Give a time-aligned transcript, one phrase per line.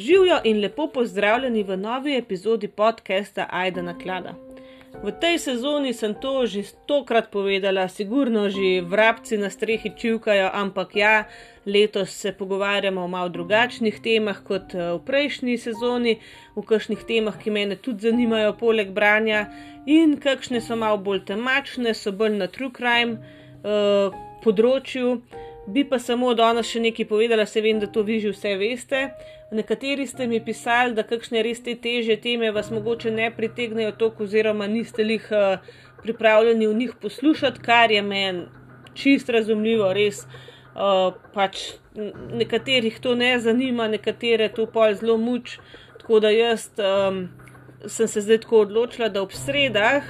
[0.00, 4.32] Živijo in lepo pozdravljeni v novi epizodi podcasta Aida na klada.
[5.04, 10.96] V tej sezoni sem to že stokrat povedala, sigurno že vrabci na strehi čivkajo, ampak
[10.96, 11.24] ja,
[11.66, 16.16] letos se pogovarjamo o malo drugačnih temah kot eh, v prejšnji sezoni,
[16.56, 19.52] v kakšnih temah, ki me tudi zanimajo, poleg branja,
[19.86, 23.20] in kakšne so malo bolj temačne, so bolj na true crime
[23.64, 25.20] uh, področju.
[25.66, 29.02] Bi pa samo danes še nekaj povedala, se vem, da to vi že vse veste.
[29.52, 34.24] Nekateri ste mi pisali, da kakšne res te teže teme vas mogoče ne pritegnejo toliko,
[34.24, 35.58] oziroma niste jih uh,
[36.02, 38.46] pripravljeni v njih poslušati, kar je meni
[38.94, 40.24] čist razumljivo, res.
[40.70, 41.74] Uh, pač
[42.32, 45.58] nekaterih to ne zanima, nekatere to pa zelo muč.
[46.00, 47.28] Tako da jaz um,
[47.86, 50.06] sem se zdaj tako odločila, da ob sredah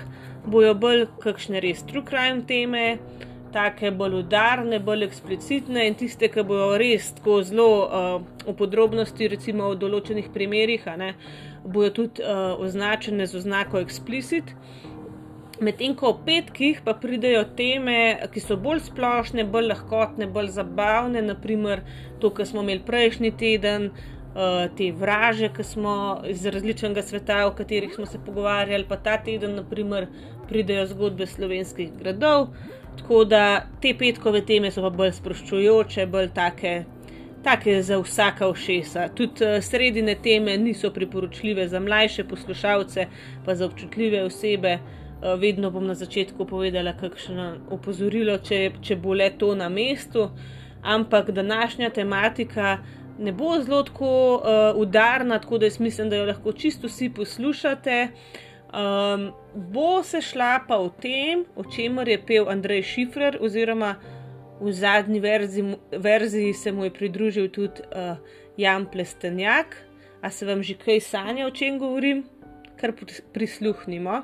[0.47, 2.99] bojo bolj kakšne res true crime teme
[3.53, 8.11] take bolj udarne, bolj eksplicitne in tiste, ki bojo res tako zelo uh,
[8.47, 11.15] v podrobnosti, recimo v določenih primerih, ne,
[11.65, 14.55] bojo tudi uh, označene z oznako explicit.
[15.61, 21.21] Medtem ko v petkih pa pridejo teme, ki so bolj splošne, bolj lahkotne, bolj zabavne,
[21.21, 21.85] naprimer
[22.23, 25.95] to, kar smo imeli prejšnji teden, uh, te vraže, ki smo
[26.33, 30.09] iz različnega sveta, o katerih smo se pogovarjali, pa ta teden, naprimer,
[30.49, 32.49] pridejo zgodbe slovenskih gradov.
[33.01, 36.73] Tako da te petkove teme so pa bolj sproščujoče, bolj take,
[37.45, 39.07] take za vsaka ušesa.
[39.17, 43.07] Tudi uh, sredine teme niso priporočljive za mlajše poslušalce,
[43.47, 44.75] pa za občutljive osebe.
[45.23, 50.29] Uh, vedno bom na začetku povedala, kakšno opozorilo, če, če bo le to na mestu.
[50.83, 52.79] Ampak današnja tematika
[53.19, 57.09] ne bo zelo tako uh, udarna, tako da jaz mislim, da jo lahko čisto vsi
[57.17, 58.07] poslušate.
[58.13, 63.97] Uh, Um, bo se šla pa o tem, o čemer je pel Andrej Šifrer, oziroma
[64.61, 68.17] v zadnji verzi, verziji se mu je pridružil tudi uh,
[68.57, 69.77] Jan Plestenjak.
[70.23, 72.25] A se vam že kaj sanja, o čem govorim,
[72.77, 72.93] kar
[73.33, 74.23] prisluhnimo?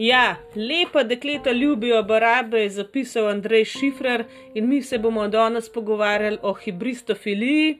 [0.00, 4.24] Ja, lepa dekleta ljubijo barabe, je zapisal Andrej Šifrer
[4.54, 7.78] in mi se bomo danes pogovarjali o hibristofiliji.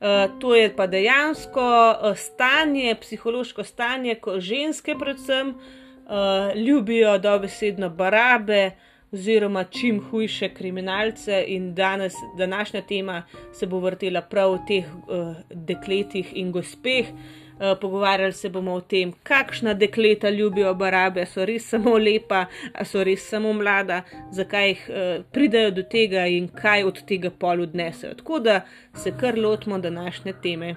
[0.00, 1.60] Uh, to je pa dejansko
[1.90, 8.70] uh, stanje, psihološko stanje, ko ženske, predvsem, uh, ljubijo dobesedno barabe
[9.12, 13.22] oziroma čim hujše kriminalce, in danes, današnja tema
[13.52, 17.06] se bo vrtela prav o teh uh, dekletih in gospeh.
[17.06, 17.39] Eh,
[17.80, 22.46] pogovarjali se bomo o tem, kakšna dekleta ljubijo barabe, so res samo lepa,
[22.84, 27.66] so res samo mlada, zakaj jih uh, pridajo do tega in kaj od tega pol
[27.66, 28.14] odnesejo.
[28.22, 28.60] Tako da
[28.94, 30.74] se kar lotimo današnje teme.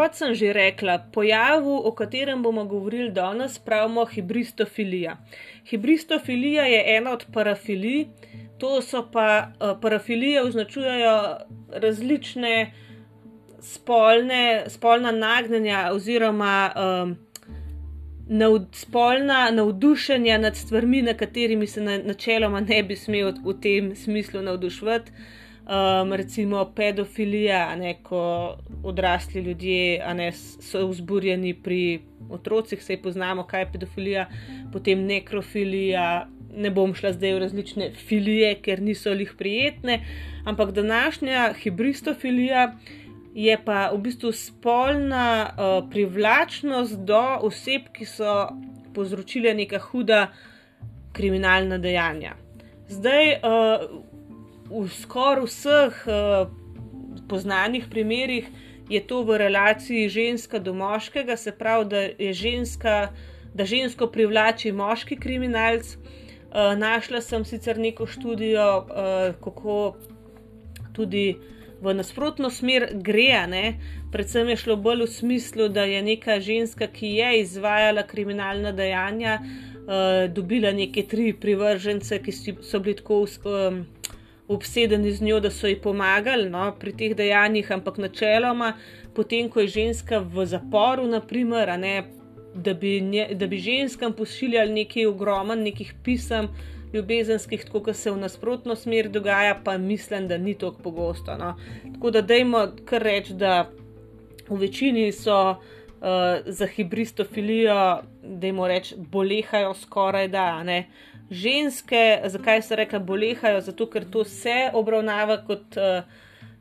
[0.00, 5.18] Kot sem že rekla, pojavu, o katerem bomo govorili danes, pravimo hibristofilija.
[5.68, 8.06] Hibristofilija je ena od parafilij,
[8.58, 11.16] to so pa uh, parafilije označujejo
[11.68, 12.72] različne
[13.60, 17.12] spolne, spolna nagnjenja oziroma um,
[18.28, 23.92] nav, spolna navdušenja nad stvarmi, na katerimi se na, načeloma ne bi smel v tem
[23.96, 25.12] smislu navduševati
[25.66, 32.00] um, recimo pedofilija, ne, ko odrasli ljudje ne, so vzburjeni pri
[32.30, 34.26] otrocih, se poznamo, kaj je pedofilija,
[34.72, 36.28] potem nekrofilija.
[36.50, 40.00] Ne bom šla zdaj v različne filije, ker niso jih prijetne,
[40.44, 42.72] ampak današnja hibristofilija
[43.34, 48.48] je pa v bistvu spolna uh, privlačnost do oseb, ki so
[48.94, 50.26] povzročile neka huda
[51.12, 52.34] kriminalna dejanja.
[52.88, 53.86] Zdaj, uh,
[54.70, 56.46] v skoraj vseh uh,
[57.28, 58.46] poznanih primerih
[58.90, 63.10] je to v relaciji ženska do moškega, se pravi, da je ženska,
[63.54, 65.96] da žensko privlači moški kriminalc.
[66.50, 69.94] Uh, našla sem sicer neko študijo, uh, kako
[70.92, 71.36] tudi
[71.80, 73.46] v nasprotno smer gre.
[73.46, 73.78] Ne?
[74.12, 79.38] Predvsem je šlo bolj v smislu, da je neka ženska, ki je izvajala kriminalna dejanja,
[79.38, 83.26] uh, dobila neke tri privržence, ki so bili tako.
[83.46, 83.86] Um,
[84.50, 88.72] obsedeni z njo, da so ji pomagali no, pri teh dejanjih, ampak načeloma,
[89.14, 91.94] potem, ko je ženska v zaporu, naprimer, ne,
[92.54, 96.48] da, bi nje, da bi ženskam pošiljali nekaj ogromen, nekih pisem,
[96.92, 101.36] ljubezenskih, tako da se v nasprotno smer dogaja, pa mislim, da ni tako pogosto.
[101.38, 101.54] No.
[101.94, 103.70] Tako da dajmo kar reči, da
[104.48, 105.56] v večini so uh,
[106.46, 110.62] za hibristofilijo, da jim reč, bolehajo skoraj da.
[110.64, 110.88] Ne?
[111.30, 113.60] Ženske, zakaj se reka bolehajo?
[113.60, 116.02] Zato, ker to se obravnava kot uh,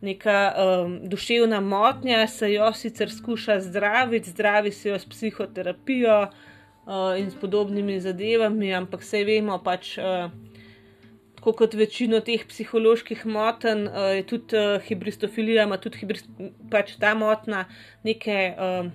[0.02, 7.20] neka um, duševna motnja, se jo sicer skuša zdraviti, zdravi se jo s psihoterapijo uh,
[7.20, 9.98] in s podobnimi zadevami, ampak vse vemo pač.
[9.98, 10.32] Uh,
[11.40, 16.28] Tako kot večino teh psiholoških motenj, uh, je tudi uh, hibristofilija, ima tudi hibrist,
[16.72, 17.62] pač ta motna
[18.04, 18.90] neke uh,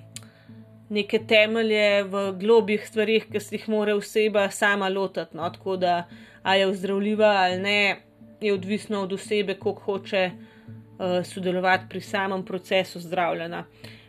[0.95, 5.37] neke temelje v globih stvarih, ki se jih mora oseba sama lotiti.
[5.37, 5.51] No?
[5.51, 6.05] Tako da,
[6.43, 7.97] ali je vzdravljiva ali ne,
[8.41, 13.65] je odvisno od osebe, koliko hoče uh, sodelovati pri samem procesu zdravljenja.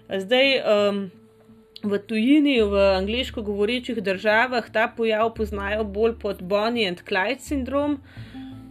[0.09, 1.05] Zdaj, um,
[1.83, 7.99] v tujini, v angliško govorečih državah, ta pojav poznajo bolj pod Bonnie and Clyde sindrom.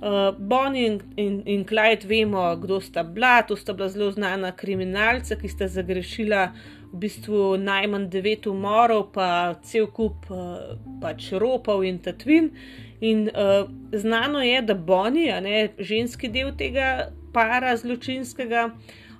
[0.04, 4.52] Uh, Bonnie in, in, in Clyde vemo, kdo sta bila, to sta bila zelo znana
[4.52, 6.48] kriminalca, ki sta zagrešila
[6.94, 12.52] v bistvu najmanj devet umorov, pa cel kup uh, pač ropov in tatvin.
[13.02, 18.70] In uh, znano je, da Bonija, ne, ženski del tega para zločinskega,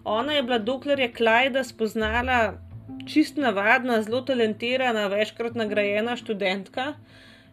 [0.05, 2.39] ona je bila, dokler je Klajda spoznala
[3.09, 6.93] čist navadna, zelo talentirana, večkrat nagrajena študentka.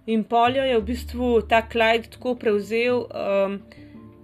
[0.06, 3.60] In poljo je v bistvu ta Klajd tako prevzel, um,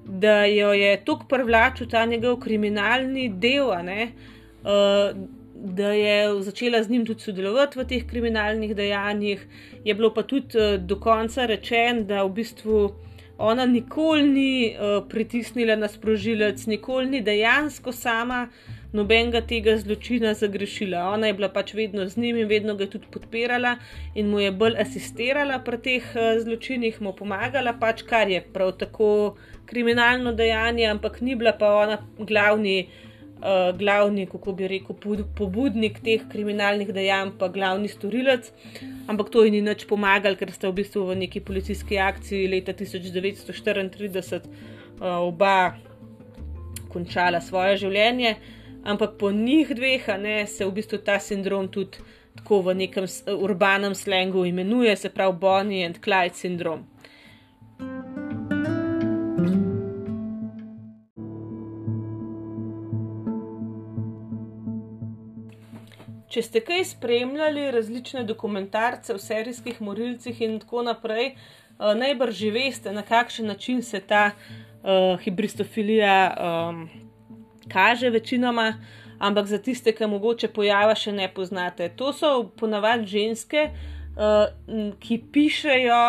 [0.05, 4.11] da jo je tako privlačil ta njegov kriminalni del, ne,
[4.63, 5.17] uh,
[5.63, 9.47] da je začela z njim tudi sodelovati v teh kriminalnih dejanjih.
[9.83, 12.93] Je bilo pa tudi uh, do konca rečeno, da v bistvu
[13.37, 18.47] ona nikoli ni uh, pritisnila na sprožilec, nikoli ni dejansko sama
[18.93, 21.09] nobenega tega zločina zagrešila.
[21.13, 23.75] Ona je bila pač vedno z njim in vedno ga je tudi podpirala
[24.15, 28.77] in mu je bolj asistirala pri teh uh, zločinih, mu pomagala, pač kar je prav
[28.77, 32.87] tako kriminalno dejanje, ampak ni bila pa ona glavni
[33.37, 34.97] uh, glavni, kako bi rekel,
[35.37, 38.51] pobudnik teh kriminalnih dejanj, pa glavni storilec.
[39.07, 42.73] Ampak to ji ni nič pomagalo, ker sta v bistvu v neki policijski akciji leta
[42.73, 44.53] 1934 uh,
[45.01, 45.77] eh, oba
[46.89, 48.35] končala svoje življenje.
[48.87, 51.99] Ampak po njih dveh ne, se v bistvu ta sindrom tudi
[52.37, 56.85] tako v nekem urbanem slengu imenuje, se pravi Bonnie and Clyde sindrom.
[66.29, 72.51] Če ste kaj spremljali, različne dokumentarce o serijskih morilcih in tako naprej, uh, najbrž že
[72.51, 76.89] veste, na kakšen način se ta uh, hibristofilija um,
[77.71, 78.73] kaže večinoma,
[79.19, 81.89] ampak za tiste, ki mogoče pojava še ne poznate.
[81.97, 83.69] To so ponavadi ženske,
[84.15, 84.51] uh,
[84.99, 86.03] ki pišejo,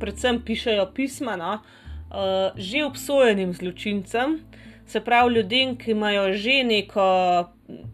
[0.00, 4.40] predvsem pišejo pisma, no, uh, že obsojenim zločincem.
[4.88, 7.04] Se pravi, ljudem, ki imajo že neko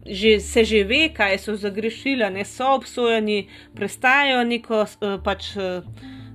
[0.05, 5.83] že, se že ve, kaj so zagrešili, ne so obsojeni, prestajajo neko uh, pač, uh,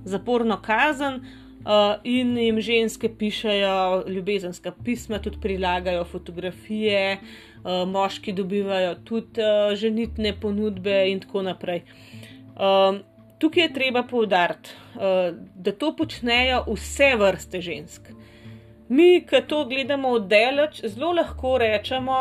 [0.05, 1.21] zaporno kazen.
[1.61, 9.75] Uh, in jim ženske pišajo ljubezenska pisma, tudi prilagajo fotografije, uh, moški dobivajo tudi uh,
[9.77, 11.83] ženitne ponudbe, in tako naprej.
[12.57, 12.97] Uh,
[13.37, 18.09] tukaj je treba poudariti, uh, da to počnejo vse vrste žensk.
[18.89, 22.17] Mi, ki to gledamo od daleč, zelo lahko rečemo,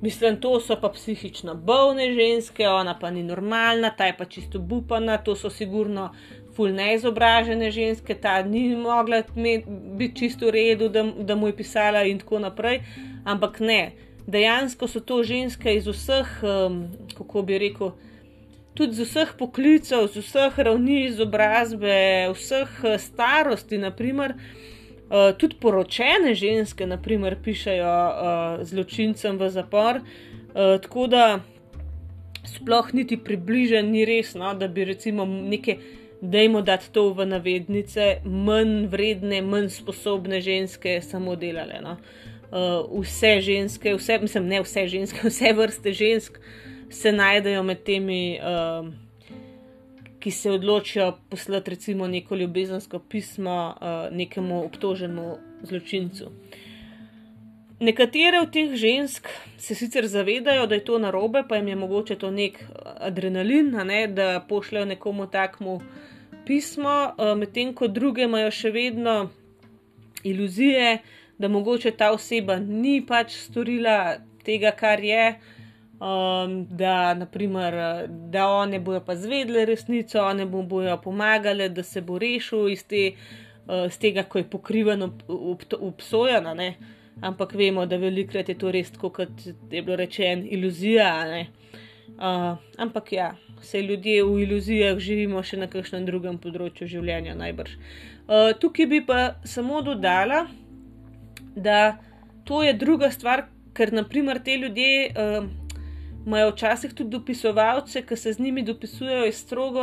[0.00, 4.58] Mislim, to so pa psihično bolne ženske, ona pa ni normalna, ta je pa čisto
[4.58, 6.10] bupana, to so sigurno
[6.56, 9.22] ful neizobražene ženske, ta ni mogla
[9.98, 12.80] biti čisto v redu, da, da mu je pisala in tako naprej.
[13.24, 13.92] Ampak ne,
[14.26, 16.82] dejansko so to ženske iz vseh, um,
[17.18, 17.92] kako bi rekel,
[18.74, 24.32] tudi iz vseh poklicev, iz vseh ravni izobrazbe, vseh uh, starosti, naprimer.
[24.32, 24.70] Uh,
[25.38, 31.24] tudi poročene ženske, naprimer, pišajo uh, zločincem v zapor, uh, tako da
[32.46, 35.76] sploh niti približen ni res, no, da bi recimo neke,
[36.20, 41.80] dajmo dati to v navednice, manj vredne, manj sposobne ženske samo delale.
[41.82, 41.96] No.
[42.50, 46.38] Uh, vse ženske, vse, mislim, ne vse ženske, vse vrste žensk
[46.90, 48.38] se najdejo med temi.
[48.38, 49.09] Uh,
[50.20, 56.30] ki se odločijo poslati recimo neko ljubezensko pismo uh, nekemu obtoženemu zločincu.
[57.80, 62.16] Nekatere od teh žensk se sicer zavedajo, da je to narobe, pa jim je mogoče
[62.16, 62.58] to nek
[63.00, 65.80] adrenalin, ne, da pošljajo nekomu takmu
[66.46, 69.30] pismo, uh, medtem ko druge imajo še vedno
[70.24, 70.98] iluzije,
[71.38, 75.59] da mogoče ta oseba ni pač storila tega, kar je, uh,
[76.00, 77.74] um, da, naprimer,
[78.08, 82.84] da one bojo pa zvedle resnico, one mu bojo pomagale, da se bo rešil iz,
[82.84, 83.12] te,
[83.66, 85.02] uh, iz tega, ko je pokriven,
[85.80, 86.56] obsojena.
[87.20, 89.28] ampak vemo, da velikrat je to res, kot
[89.70, 91.44] je bilo rečeno, iluzija.
[92.08, 97.76] Uh, ampak ja, vse ljudje v iluzijah živimo še na kakšnem drugem področju življenja, najbrž.
[97.76, 100.46] Uh, tukaj bi pa samo dodala,
[101.56, 101.98] da
[102.44, 105.10] to je druga stvar, ker naprimer te ljudje.
[105.12, 105.59] Uh,
[106.26, 109.82] imajo včasih tudi dopisovalce, ki se z njimi dopisujejo iz strogo,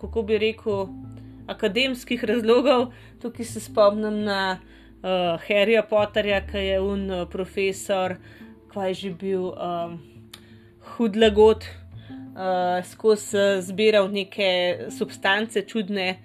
[0.00, 0.86] kako bi rekel,
[1.46, 2.90] akademskih razlogov.
[3.22, 8.16] Tukaj se spomnim na uh, Harryja Potterja, ki je un uh, profesor,
[8.74, 9.98] kaj že bil um,
[10.96, 16.16] hudlagot, uh, skozi zbiral neke substance čudne.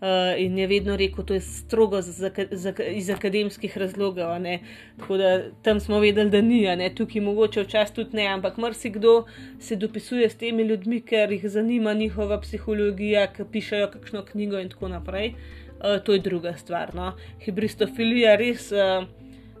[0.00, 4.32] Uh, in je vedno rekel, da je to strogo za, za, iz akademskih razlogov.
[5.08, 9.26] Da tam smo vedeli, da ni, tukaj mogoče včasih tudi ne, ampak marsikdo
[9.58, 14.68] se dopisuje s temi ljudmi, ker jih zanima njihova psihologija, ki pišajo kakšno knjigo in
[14.68, 15.34] tako naprej.
[15.80, 16.94] Uh, to je druga stvar.
[16.94, 17.12] No?
[17.44, 19.04] Hibristofilija res, uh,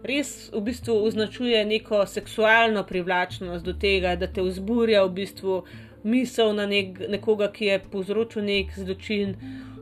[0.02, 5.64] res v bistvu označuje neko seksualno privlačnost do tega, da te vzburja v bistvu
[6.02, 9.36] misel na nek, nekoga, ki je povzročil nek zločin.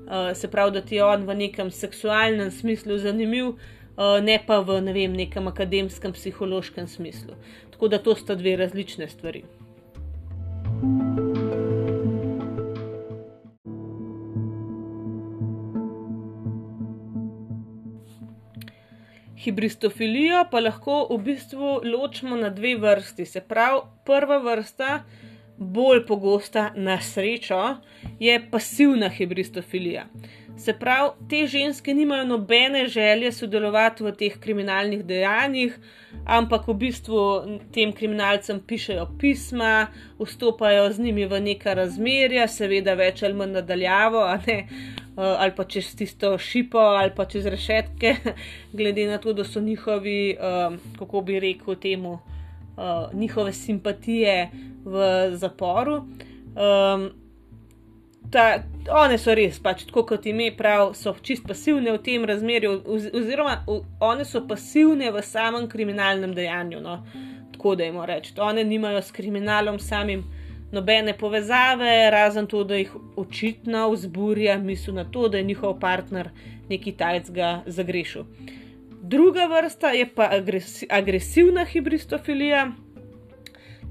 [0.09, 4.63] Uh, se pravi, da ti je on v nekem seksualnem smislu zanimiv, uh, ne pa
[4.65, 7.37] v ne vem, nekem akademskem, psihološkem smislu.
[7.71, 9.45] Tako da to sta dve različne stvari.
[19.37, 23.27] Hibristofilijo pa lahko v bistvu ločimo na dve vrsti.
[23.27, 25.03] Se pravi, prva vrsta
[25.59, 27.77] bolj pogosta na srečo,
[28.21, 30.07] je pasivna hibristofilija.
[30.59, 35.77] Se pravi, te ženske nimajo nobene želje sodelovati v teh kriminalnih dejanjih,
[36.27, 37.21] ampak v bistvu
[37.75, 39.87] tem kriminalcem pišejo pisma,
[40.19, 44.65] vstopajo z njimi v neka razmerja, seveda več ali manj nadaljavo, eh,
[45.15, 48.17] ali pa čez tisto šipo, ali pa čez rešetke,
[48.79, 52.19] glede na to, da so njihovi, eh, kako bi rekel, temu,
[52.79, 54.51] eh, njihove simpatije
[54.85, 55.97] v zaporu.
[56.59, 57.11] Um,
[58.31, 62.75] ta, one so res, pač, tako kot ime prav, so čist pasivne v tem razmerju,
[62.89, 63.61] oziroma
[64.01, 66.81] one so pasivne v samem kriminalnem dejanju.
[66.85, 66.99] No?
[67.55, 70.25] Tako da jim rečem, one nimajo s kriminalom samim
[70.73, 76.29] nobene povezave, razen to, da jih očitno vzburja misel na to, da je njihov partner
[76.69, 78.25] neki tajcga zagrešil.
[79.09, 82.67] Druga vrsta je pa agresi agresivna hibristofilija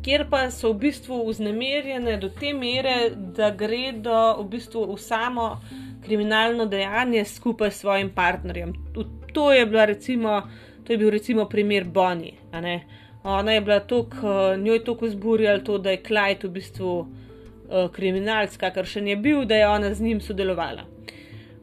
[0.08, 5.48] kjer pa so v bistvu vznemirjene do te mere, da gredo v bistvu v samo
[6.06, 8.72] kriminalno dejanje skupaj s svojim partnerjem.
[9.34, 10.42] To je, recimo,
[10.84, 12.38] to je bil recimo primer Bonnie.
[13.24, 17.92] Ona je bila tako, njo je tako zburjala to, da je Clyde v bistvu uh,
[17.92, 20.88] kriminalc, kakršen je bil, da je ona z njim sodelovala.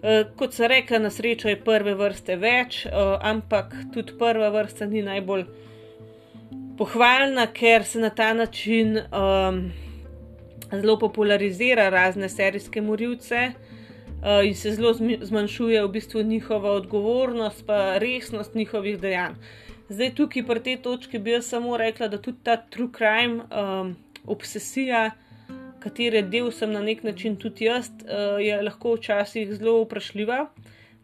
[0.04, 4.84] Uh, kot se reka, na srečo je prve vrste več, uh, ampak tudi prva vrsta
[4.84, 5.46] ni najbolj
[6.76, 9.62] pohvalna, ker se na ta način um,
[10.68, 14.92] zelo popularizira razne serijske morilce uh, in se zelo
[15.22, 19.40] zmanjšuje v bistvu njihova odgovornost, pa resnost njihovih dejanj.
[19.88, 23.96] Zdaj, tukaj pri tej točki bi jaz samo rekla, da tudi ta true crime um,
[24.26, 25.10] obsesija,
[25.84, 30.46] katere del sem na nek način tudi jaz, uh, je lahko včasih zelo vprašljiva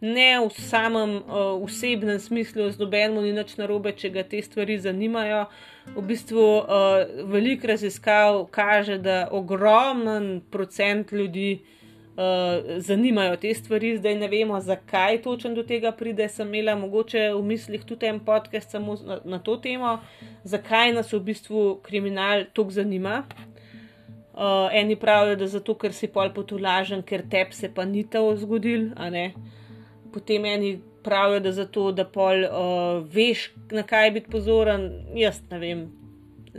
[0.01, 4.79] ne v samem uh, osebnem smislu, z nobenim ni nič narobe, če ga te stvari
[4.81, 5.45] zanimajo.
[5.93, 14.17] V bistvu uh, veliko raziskav kaže, da ogromen procent ljudi uh, zanimajo te stvari, zdaj
[14.25, 16.29] ne vemo, zakaj točno do tega pride.
[16.33, 19.99] Sem imela mogoče v mislih tudi en podcast samo na, na to temo,
[20.45, 23.25] zakaj nas v bistvu kriminal tako zanima.
[23.29, 23.60] Uh,
[24.73, 28.91] eni pravijo, da zato, ker si pol potulažen, ker te se pa ni to zgodil,
[28.97, 29.33] a ne.
[29.37, 29.61] Uh,
[30.13, 34.91] potem eni pravijo, da zato, da pol uh, veš, na kaj biti pozoren.
[35.17, 35.85] Jaz ne vem,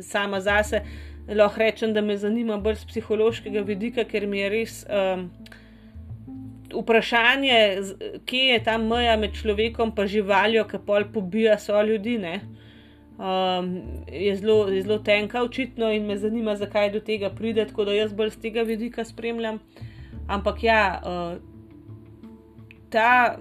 [0.01, 0.83] sama zase
[1.29, 4.85] lahko rečem, da me zanima bolj z psihološkega vidika, ker mi je res.
[4.89, 5.29] Um,
[6.71, 7.55] Vprašanje,
[8.25, 12.15] kje je ta meja med človekom in živaljo, ki pol pobija so ljudi,
[13.21, 18.13] um, je zelo tenka, očitno, in me zanima, zakaj do tega pride, tako da jaz
[18.13, 19.59] bolj z tega vidika spremljam.
[20.27, 21.41] Ampak ja, uh,
[22.89, 23.37] ta,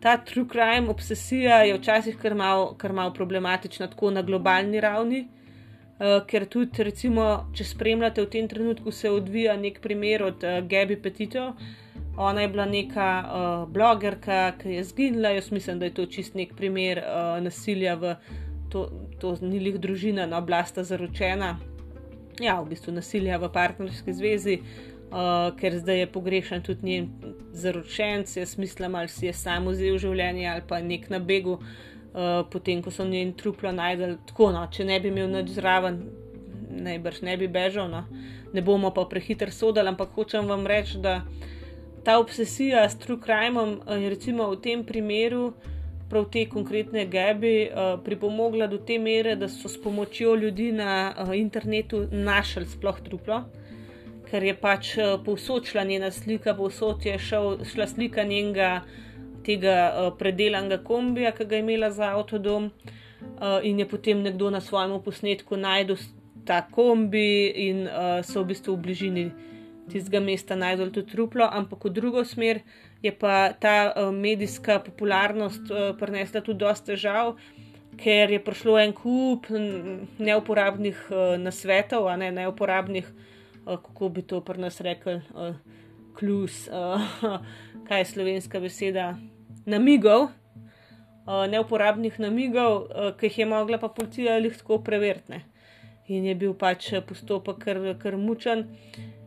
[0.00, 5.28] ta true crime obsesija je včasih kar malo mal problematična, tako na globalni ravni.
[6.00, 10.62] Uh, ker tudi, recimo, če spremljate v tem trenutku, se odvija nek primer od uh,
[10.66, 11.52] Gabi Petito.
[12.16, 15.28] Ona je bila neka uh, blogerka, ki je zginila.
[15.28, 18.14] Jaz mislim, da je to čist nek primer uh, nasilja v
[18.70, 18.86] to,
[19.20, 21.58] to nilih družina, no, oblasta zaročena.
[22.40, 24.62] Ja, v bistvu nasilja v partnerski zvezi.
[25.10, 27.08] Uh, ker zdaj je pogrešen tudi njen
[27.52, 31.56] zaročenec, jaz mislim, ali si je sam vzel življenje ali pa nek na begu
[32.14, 34.16] uh, potem ko so njen truplo najdel.
[34.26, 36.00] Tako, no, če ne bi imel nič zraven,
[36.70, 37.90] najbrž ne bi bežal.
[37.90, 38.04] No.
[38.54, 41.20] Ne bomo pa prehiter sodel, ampak hočem vam reči, da
[42.04, 45.52] ta obsesija s true crimeom je recimo v tem primeru.
[46.10, 51.14] Prav te konkretne gebi uh, pripomogla do te mere, da so s pomočjo ljudi na
[51.14, 53.44] uh, internetu našli sploh truplo,
[54.26, 58.80] ker je pač uh, povsod šla njena slika, povsod je šel, šla slika njenega
[59.46, 62.72] tega uh, predelanega kombija, ki ga je imela za avtodom,
[63.22, 65.96] uh, in je potem nekdo na svojem posnetku najdel
[66.44, 69.24] ta kombi in uh, so v bistvu v bližini
[69.90, 72.62] tistega mesta najdel tudi truplo, ampak v drugo smer
[73.02, 77.36] je pa ta uh, medijska popularnost uh, prinesla tudi dosta težav,
[78.00, 79.48] ker je prišlo en kup
[80.18, 83.08] neuporabnih uh, nasvetov, a ne neuporabnih,
[83.66, 85.56] uh, kako bi to pri nas rekel, uh,
[86.16, 87.00] klus, uh,
[87.88, 89.14] kaj je slovenska beseda,
[89.66, 90.28] namigov.
[91.30, 95.40] Uh, neuporabnih namigov, uh, ki jih je mogla pa policija ali tako preveriti
[96.10, 98.64] in je bil pač postopek kar, kar mučen.
[98.64, 99.19] Uh,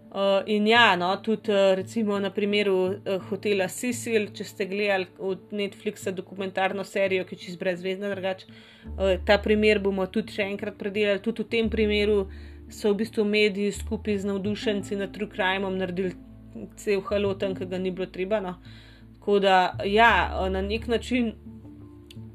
[0.46, 5.50] in ja, no, tudi uh, recimo na primeru uh, hotela Sisil, če ste gledali od
[5.52, 10.78] Netflixa dokumentarno serijo, ki je čez brezvezna drugače, uh, ta primer bomo tudi še enkrat
[10.78, 11.24] predelali.
[11.26, 12.28] Tudi v tem primeru
[12.70, 16.14] so v bistvu mediji skupaj z navdušenci nad True Crimeom naredili
[16.78, 18.42] cel haloten, ki ga ni bilo treba.
[18.44, 18.60] No.
[19.18, 20.14] Tako da, ja,
[20.50, 21.34] na nek način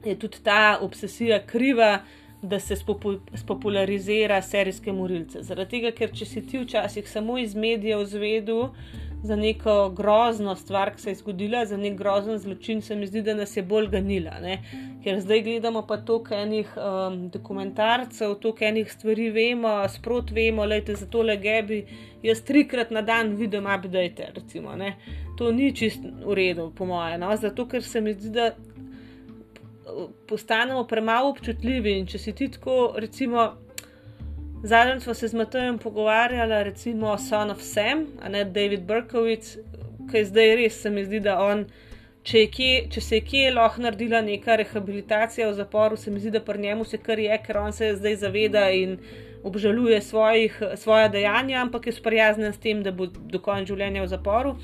[0.05, 2.01] je tudi ta obsesija kriva
[2.43, 5.43] da se spopu spopularizira serijske morilce.
[5.43, 8.69] Zaradi tega, ker če si ti včasih samo iz medijev zvedel
[9.23, 13.23] za neko grozno stvar, ki se je zgodila, za nek grozen zločin, se mi zdi,
[13.23, 14.39] da nas je bolj ganila.
[14.41, 14.61] Ne?
[15.05, 20.95] Ker zdaj gledamo pa toliko enih um, dokumentarcev, toliko enih stvari vemo, sprot vemo, lejte
[20.95, 21.85] za tole gebi.
[22.23, 24.75] Jaz trikrat na dan vidim update, recimo.
[25.39, 27.21] To ni čist v redu, po mojem.
[27.21, 27.37] No?
[27.37, 28.53] Zato, ker se mi zdi, da
[30.27, 31.99] postanemo premalo občutljivi.
[31.99, 33.49] In če si ti tako, recimo,
[34.63, 39.57] zadnjič smo se z Matajem pogovarjali, recimo Son of Sam, a ne David Berkowitz,
[40.11, 41.67] ki je zdaj res, se mi zdi, da on.
[42.29, 46.35] Če, kje, če se je kje lahko naredila neka rehabilitacija v zaporu, se mi zdi,
[46.35, 48.99] da pri njemu se kar je, ker on se zdaj zaveda in
[49.49, 54.13] obžaluje svojih, svoje dejanja, ampak je sprijaznen s tem, da bo do konca življenja v
[54.13, 54.59] zaporu.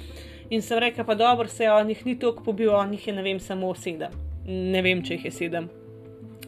[0.52, 3.24] In sem rekel, pa dobro, se on jih ni toliko pobil, on jih je, ne
[3.24, 5.68] vem, samo sedem ne vem, če jih je sedem,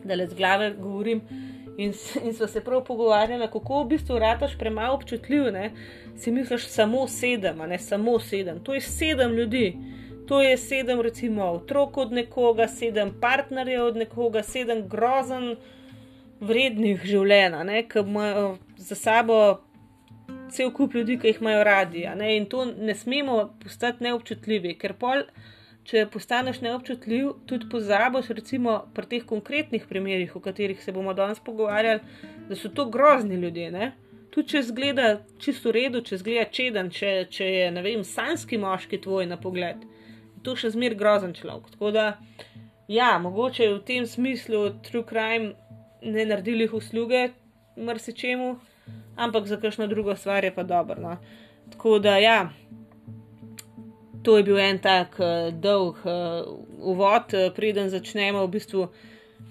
[0.05, 1.23] da le z glave govorim.
[1.77, 1.93] In,
[2.25, 5.71] in smo se prav pogovarjali, kako v bistvu rataš premalo občutljiv, ne?
[6.17, 8.63] si misliš samo sedem, ne samo sedem.
[8.65, 9.77] To je sedem ljudi,
[10.29, 15.57] to je sedem, recimo, otrok od nekoga, sedem partnerjev od nekoga, sedem grozen,
[16.41, 19.37] vrednih življenja, ki imajo za sabo
[20.53, 22.07] cel kup ljudi, ki jih imajo radi.
[22.37, 25.23] In to ne smemo postati neobčutljivi, ker pol
[25.87, 31.39] če postaneš neobčutljiv, tudi pozabiš, recimo pri teh konkretnih primerih, o katerih se bomo danes
[31.41, 32.01] pogovarjali,
[32.49, 33.71] da so to grozni ljudje.
[33.71, 33.93] Ne?
[34.35, 35.07] Tudi če zgleda
[35.43, 39.39] čisto v redu, če zgleda čeden, če, če je ne vem, sanski moški tvoj na
[39.41, 39.87] pogled,
[40.35, 41.71] je to še zmer grozen človek.
[41.77, 42.09] Tako da,
[42.91, 45.55] ja, mogoče v tem smislu true crime
[46.03, 47.29] ne naredili usluge,
[47.77, 48.57] marsičemu,
[49.23, 50.99] ampak za kakšno drugo stvar je pa dobro.
[51.01, 51.17] No?
[51.71, 52.49] Tako da, ja
[54.27, 56.43] to je bil en tak uh, dolg uh,
[56.83, 58.89] uvod, uh, preden začnemo v bistvu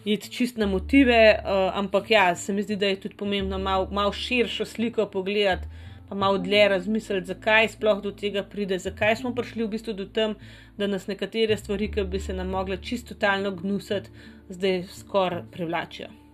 [0.03, 1.19] iti čist na motive.
[1.39, 5.71] Uh, ampak ja, se mi zdi, da je tudi pomembno malo mal širšo sliko pogledati,
[6.09, 10.09] pa malo dlje razmisliti, zakaj sploh do tega pride, zakaj smo prišli v bistvu do
[10.11, 10.35] tem,
[10.77, 14.11] da nas nekatere stvari, ki bi se nam mogle čisto totalno gnusiti,
[14.51, 16.24] zdaj skoraj privlačijo.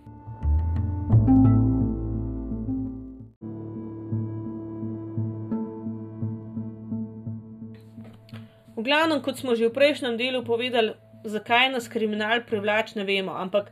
[8.82, 13.30] V glavnem, kot smo že v prejšnjem delu povedali, zakaj nas kriminal privlači, ne vemo.
[13.38, 13.70] Ampak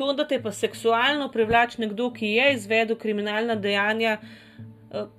[0.00, 5.12] to, da te pa seksualno privlači nekdo, ki je izvedel kriminalna dejanja, uh,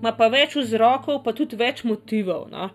[0.00, 2.48] ima pa več vzrokov, pa tudi več motivov.
[2.50, 2.72] No?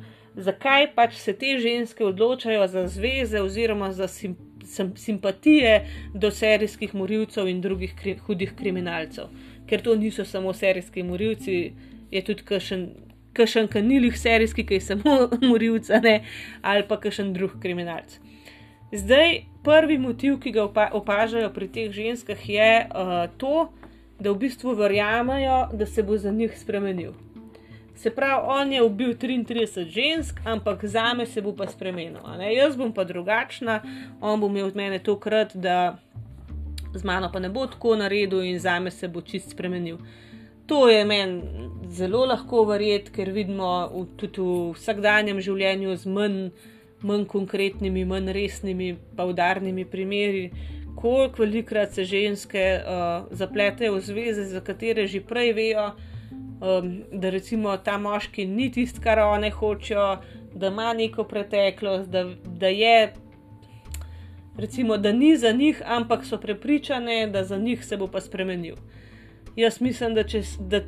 [0.48, 5.76] Zakaj pač se te ženske odločajo za zveze oziroma za sim, sim, simpatije
[6.16, 9.28] do serijskih morilcev in drugih kri, hudih kriminalcev?
[9.68, 11.74] Ker to niso samo serijski morilci,
[12.16, 12.88] je tudi kakšen
[13.36, 15.18] kakšen kanilih serijski, ki je samo
[15.50, 16.22] morilca, ne,
[16.62, 18.20] ali pa kakšen drug kriminalc.
[18.96, 23.70] Zdaj, prvi motiv, ki ga opažajo pri teh ženskah, je uh, to,
[24.20, 27.12] da v bistvu verjamejo, da se bo za njih spremenil.
[27.96, 32.20] Se pravi, on je ubil 33 žensk, ampak za me se bo pa spremenil.
[32.56, 33.82] Jaz bom pa drugačna,
[34.22, 35.98] on bo imel od mene tokrat, da
[36.94, 39.98] z mano pa ne bo tako naredil in za me se bo čist spremenil.
[40.68, 46.40] To je meni zelo lahko verjeti, ker vidimo v, tudi v vsakdanjem življenju z manj
[47.06, 50.50] manj konkretnimi, manj resnimi, pa udarnimi primeri,
[50.96, 55.92] koliko velikrat se ženske uh, zapletejo v zveze, za katere že prej vejo,
[56.62, 60.18] um, da recimo ta moški ni tisto, kar one hočejo,
[60.56, 63.14] da ima neko preteklost, da, da je.
[64.58, 68.76] Recimo, da ni za njih, ampak so prepričane, da za njih se bo pa spremenil.
[69.56, 70.82] Jaz mislim, da če, da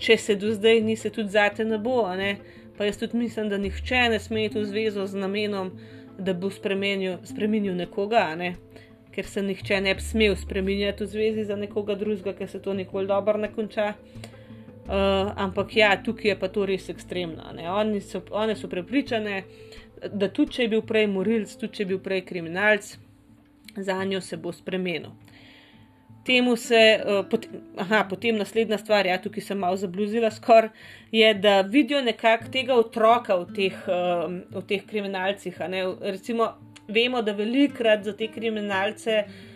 [0.00, 2.02] če se do zdaj ni, se tudi zate ne bo.
[2.18, 2.36] Ne?
[2.78, 5.70] Pa jaz tudi mislim, da nihče ne sme iti v zvezo z namenom,
[6.18, 8.54] da bo spremenil, spremenil nekoga, ne?
[9.10, 12.74] ker se nihče ne bi smel spremenjati v zvezi za nekoga drugega, ker se to
[12.74, 13.94] nikoli dobro ne konča.
[14.90, 17.50] Uh, ampak ja, tukaj je pa to res ekstremno.
[17.74, 19.42] Oni so, one so prepričane,
[20.12, 22.94] da tudi če je bil prej morilc, tudi če je bil prej kriminalc,
[23.76, 25.12] za njo se bo spremenil.
[26.24, 27.46] Temu se, uh, pot,
[27.80, 30.68] aha, potem naslednja stvar, ja, tukaj sem malo zabluzila, skor,
[31.12, 35.56] je, da vidijo nekako tega otroka v teh, uh, v teh kriminalcih.
[36.00, 36.52] Recimo,
[36.88, 39.49] vemo, da velikrat za te kriminalce uh,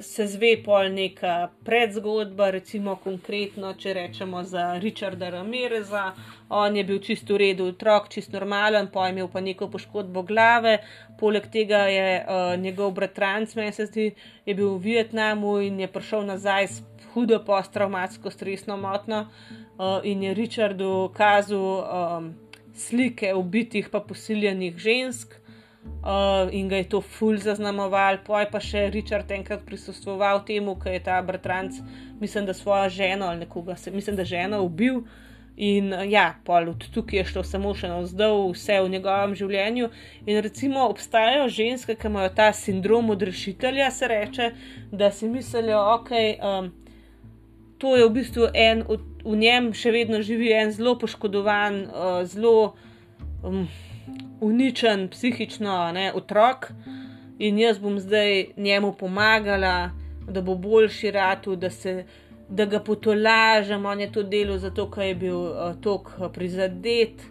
[0.00, 6.12] se zve pol neka predzgodba, recimo konkretno, če rečemo za Richarda Ramireza.
[6.48, 10.24] On je bil čisto v redu, otrok, čisto normalen, pa je imel pa neko poškodbo
[10.26, 10.80] glave.
[11.20, 14.10] Poleg tega je uh, njegov bratranc, meni se zdi,
[14.46, 16.82] je bil v Vietnamu in je prišel nazaj s
[17.14, 22.34] hudo posttraumatsko stresno motno uh, in je Richardu kazal um,
[22.74, 25.38] slike ubitih pa posiljenih žensk
[25.84, 28.20] uh, in ga je to ful zaznamoval.
[28.26, 31.80] Poj pa še Richard enkrat prisostvoval temu, ker je ta bratranc,
[32.20, 35.02] mislim, da svojo ženo ali nekoga, se, mislim, da ženo ubil.
[35.56, 39.90] In ja, pol od tukaj je šlo samo še navzdol, vse v njegovem življenju.
[40.26, 44.48] In recimo obstajajo ženske, ki imajo ta sindrom odrešitelja, se reče,
[44.90, 46.10] da si mislijo, ok.
[46.42, 46.72] Um,
[47.78, 48.84] To je v bistvu en,
[49.26, 52.74] v njem še vedno živi en zelo poškodovan, uh, zelo
[53.42, 53.66] um,
[54.40, 56.70] uničen psihično ne, otrok.
[57.38, 59.90] In jaz bom zdaj njemu pomagala,
[60.28, 62.04] da bo boljši ratu, da, se,
[62.48, 67.22] da ga potolažem, on je to delo zato, ker je bil uh, tako prizadet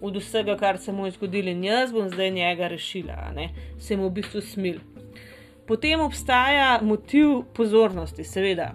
[0.00, 3.48] od vsega, kar se mu je zgodilo in jaz bom zdaj njega rešila, ne,
[3.78, 4.80] se mu v bistvu smil.
[5.66, 8.72] Potem obstaja motiv pozornosti, seveda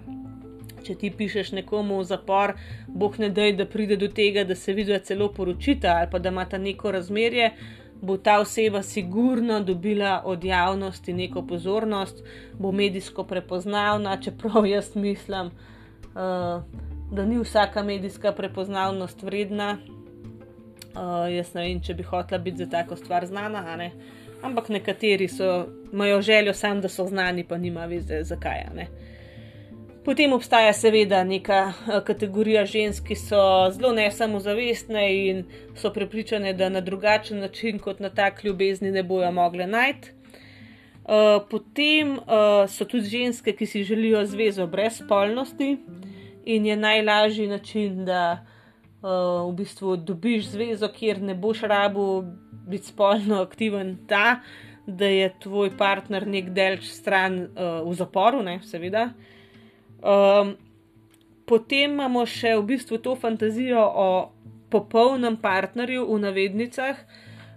[0.88, 2.54] če ti pišeš nekomu v zapor,
[2.88, 6.32] boh ne daj, da pride do tega, da se vidi celo poročita ali pa da
[6.32, 7.52] ima ta neko razmerje,
[8.00, 12.22] bo ta oseba sigurno dobila od javnosti neko pozornost,
[12.58, 16.62] bo medijsko prepoznavna, čeprav jaz mislim, uh,
[17.12, 19.76] da ni vsaka medijska prepoznavnost vredna.
[20.98, 23.92] Uh, jaz ne vem, če bi hotela biti za tako stvar znana, ne?
[24.42, 28.64] ampak nekateri so, imajo željo sam, da so znani, pa nima veze, zakaj.
[28.74, 28.86] Ne?
[30.08, 33.40] Potem obstaja seveda neka eh, kategorija žensk, ki so
[33.74, 35.42] zelo nesamozavestne in
[35.76, 40.14] so prepričane, da na drugačen način kot na tak ljubezni ne bojo mogle najti.
[41.08, 45.76] Uh, potem uh, so tudi ženske, ki si želijo zvezo brez spolnosti
[46.44, 48.46] in je najlažji način, da
[49.02, 52.24] v bistvu dobiš zvezo, kjer ne boš rabu
[52.66, 54.40] biti spolno aktiven, ta,
[54.86, 57.48] da je tvoj partner nek delč stran
[57.84, 59.10] v zaporu, ne, seveda.
[59.98, 60.54] Um,
[61.46, 64.10] potem imamo še v bistvu to fantazijo o
[64.70, 67.00] popolnem partnerju v navednicah.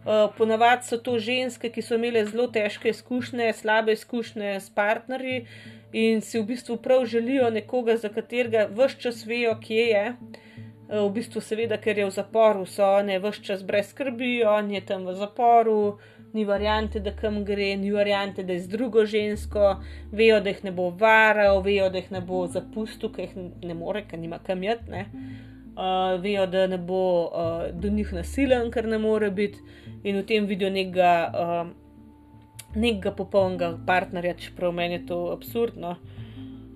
[0.02, 5.46] Uh, ponavadi so to ženske, ki so imele zelo težke izkušnje, slabe izkušnje s partnerji
[5.94, 10.06] in si v bistvu prav želijo nekoga, za katerega vse čas vejo, kje je.
[10.10, 14.72] Uh, v bistvu, seveda, ker je v zaporu, so one vse čas brez skrbi, on
[14.74, 16.00] je tam v zaporu,
[16.34, 19.76] ni variante, da kam gre, ni variante, da je z drugo žensko,
[20.12, 23.76] vejo, da jih ne bo varal, vejo, da jih ne bo zapustil, ker jih ne
[23.76, 24.88] more, ker nima kam jet.
[24.92, 29.60] Uh, vejo, da ne bo uh, do njih nasilen, ker ne more biti,
[30.04, 35.96] in v tem vidijo nekega, uh, nekega popolnega partnerja, čeprav meni je to absurdno.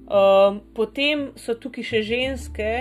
[0.05, 2.71] Uh, potem so tukaj še ženske,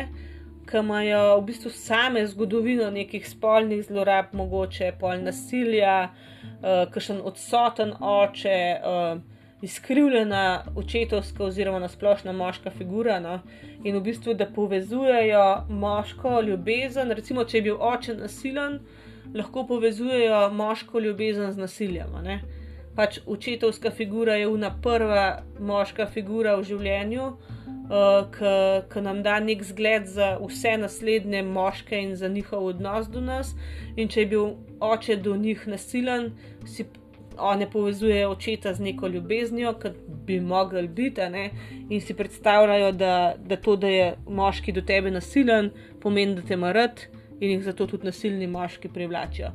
[0.71, 7.95] ki imajo v bistvu same zgodovino nekih spolnih zlorab, mogoče pol nasilja, uh, kakšen odsoten
[8.01, 9.23] oče, uh,
[9.65, 13.21] izkrivljena očetovska oziroma nasplošna moška figura.
[13.21, 13.39] No?
[13.85, 18.79] In v bistvu, da povezujejo moško ljubezen, recimo, če je bil oče nasilen,
[19.35, 22.13] lahko povezujejo moško ljubezen z nasiljem.
[22.97, 27.33] Pač očetovska figura je una prva moška figura v življenju.
[27.85, 28.31] Uh,
[28.89, 33.53] ki nam da nek zgled za vse naslednje moške in za njihov odnos do nas.
[33.97, 34.47] In če je bil
[34.81, 36.31] oče do njih nasilen,
[36.65, 36.87] si
[37.39, 39.93] oni povezujejo očeta z neko ljubeznijo, kot
[40.27, 41.21] bi mogli biti,
[41.91, 45.71] in si predstavljajo, da, da to, da je moški do tebe nasilen,
[46.01, 47.01] pomeni, da te ima rad
[47.41, 49.51] in jih zato tudi nasilni moški privlačijo.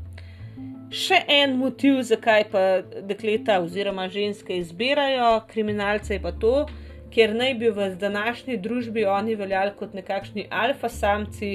[0.89, 2.61] Še en motiv, zakaj pa
[3.05, 6.65] dekleta oziroma ženske izbirajo kriminalce, je pa to,
[7.13, 11.51] ker naj bi v današnji družbi oni veljali kot nekakšni alfa samci,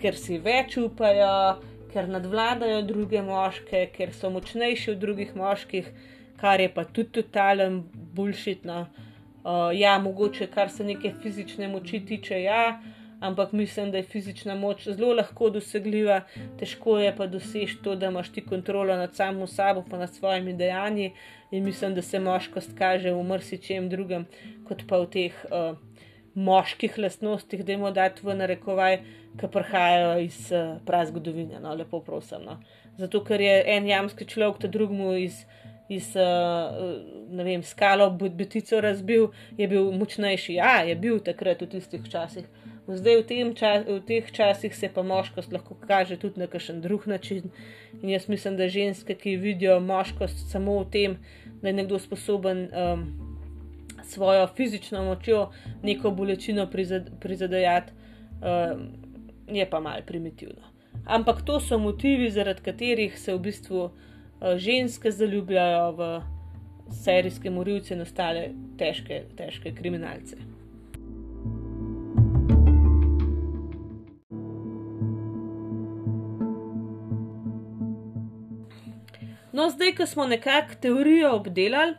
[0.00, 1.58] ker si več upajo,
[1.92, 5.90] ker nadvladajo druge moške, ker so močnejši od drugih moških,
[6.40, 8.86] kar je pa tudi totalen bulšitno.
[9.48, 12.62] Uh, ja, mogoče kar se neke fizične moči tiče, ja
[13.20, 16.20] ampak mislim, da je fizična moč zelo lahko dosegljiva,
[16.58, 20.52] težko je pa doseči to, da imaš ti kontrolo nad samo sabo, pa nad svojimi
[20.52, 21.12] dejanji.
[21.50, 24.26] In mislim, da se moškost kaže v mrsičem drugem,
[24.68, 25.78] kot pa v teh uh,
[26.34, 28.98] moških lastnostih, da jim dati v narekovaj,
[29.40, 31.60] ki prihajajo iz uh, prazgodovine.
[31.60, 32.44] No, lepo prosim.
[32.44, 32.58] No.
[32.98, 35.44] Zato, ker je en jamski človek, ta drugmu iz.
[35.88, 40.58] Iz uh, skalo Butico razbil, je bil močnejši.
[40.58, 42.44] Ja, je bil takrat v tistih časih,
[42.88, 47.06] Zdaj, v, čas, v teh časih se pa moškost lahko kaže tudi na kakšen drug
[47.06, 47.50] način.
[48.02, 51.16] In jaz mislim, da ženske, ki vidijo moškost samo v tem,
[51.60, 53.04] da je nekdo sposoben um,
[54.08, 55.50] svojo fizično močjo
[55.82, 57.92] neko bolečino prizad, prizadejati,
[58.40, 58.88] um,
[59.52, 60.64] je pa malce primitivno.
[61.04, 66.12] Ampak to so motivi, zaradi katerih se v bistvu uh, ženske zaljubljajo v
[67.04, 70.57] serijske morilce in ostale težke, težke kriminalce.
[79.58, 81.94] No, zdaj, ko smo nekako teorijo obdelali,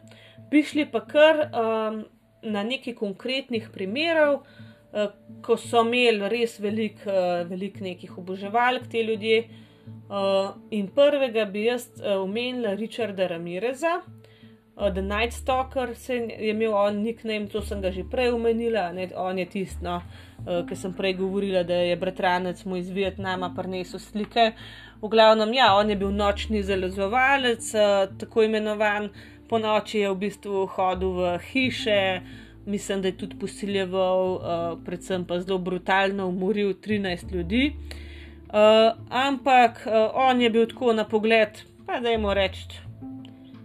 [0.51, 2.05] bi šli pa kar um,
[2.43, 5.09] na nekaj konkretnih primerov, uh,
[5.43, 9.41] ko so imeli res veliko uh, velik nekih oboževalk te ljudje.
[9.89, 16.53] Uh, in prvega bi jaz uh, omenila Richarda Ramireza, uh, The Night Stalker, se je
[16.53, 19.97] imel on nickname, to sem ga že prej omenila, ne, on je tisto, no,
[20.45, 24.53] uh, ki sem prej govorila, da je bratranec mu iz Vietnama prinesel slike.
[24.55, 29.09] Uh, V glavnem, ja, on je bil nočni zalezovalec, eh, tako imenovan,
[29.49, 32.21] po noči je v bistvu hodil v hiše,
[32.65, 34.41] mislim, da je tudi posiljeval, uh,
[34.85, 37.73] predvsem pa zelo brutalno umoril 13 ljudi.
[37.73, 42.77] Uh, ampak on je bil tako na pogled, pa da jim reči,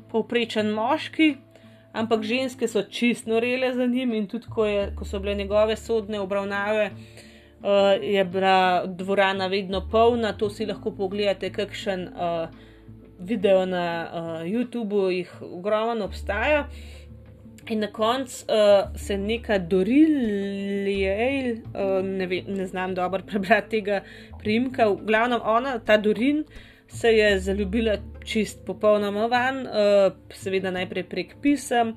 [0.08, 1.34] povprečen moški,
[1.92, 5.76] ampak ženske so čist norele za njim in tudi ko, je, ko so bile njegove
[5.76, 6.90] sodne obravnave.
[7.64, 7.70] Uh,
[8.02, 12.48] je bila dvorana vedno polna, to si lahko pogledate, kakšen uh,
[13.18, 16.66] video na uh, YouTubu, jih ogromno obstaja.
[17.68, 21.14] In na koncu uh, se neka Dorilija,
[21.72, 24.02] uh, ne, ne znam dobro prebrati tega
[24.38, 26.44] primka, v glavnem ona, ta Dorin,
[26.88, 31.96] se je zaljubila čist popolnoma van, uh, seveda najprej prek pisem,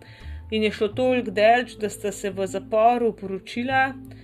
[0.52, 3.92] in je šlo toliko delč, da sta se v zaporu poročila.
[3.92, 4.17] Uh,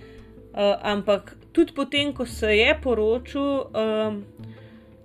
[0.54, 4.24] ampak tudi potem, ko se je poročil, um,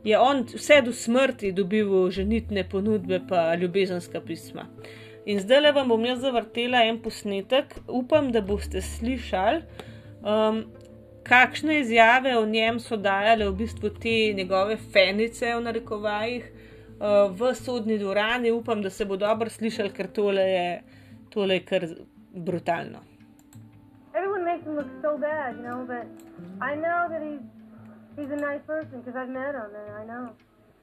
[0.03, 4.65] je on vse do smrti dobil ženitne ponudbe, pa ljubezenska pisma.
[5.25, 9.61] In zdaj le vam bom jaz zavrtela en posnetek, upam, da boste slišali,
[10.23, 10.63] um,
[11.27, 17.53] kakšne izjave o njem so dajale v bistvu te njegove fenice v narekovajih uh, v
[17.55, 18.51] sodni dvorani.
[18.51, 20.81] Upam, da se bo dobro slišali, ker tole je,
[21.29, 21.85] tole je kar
[22.33, 23.08] brutalno.
[24.49, 25.85] Everyone makes him look so bad, you know.
[25.87, 26.07] But
[26.61, 27.41] I know that he's
[28.17, 30.31] he's a nice person because I've met him, and I know.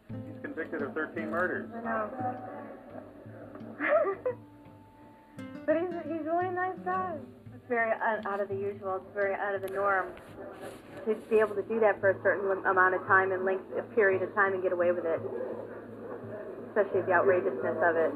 [0.08, 1.68] He's convicted of 13 murders.
[1.74, 2.10] I know.
[5.66, 7.16] but he's he's really a nice guy.
[7.54, 8.96] It's very out of the usual.
[8.96, 10.06] It's very out of the norm
[11.06, 13.82] to be able to do that for a certain amount of time and length, a
[13.94, 15.20] period of time, and get away with it.
[16.70, 18.12] Especially the outrageousness of it,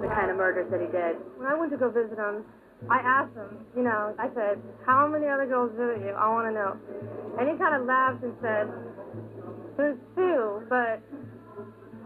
[0.00, 1.16] the kind of murders that he did.
[1.36, 2.44] When I went to go visit him,
[2.90, 6.12] I asked him, you know, I said, how many other girls visit you?
[6.12, 6.76] I want to know.
[7.38, 8.68] And he kind of laughed and said,
[9.76, 11.00] there's two, but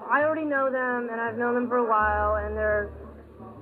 [0.09, 2.91] I already know them and I've known them for a while and they're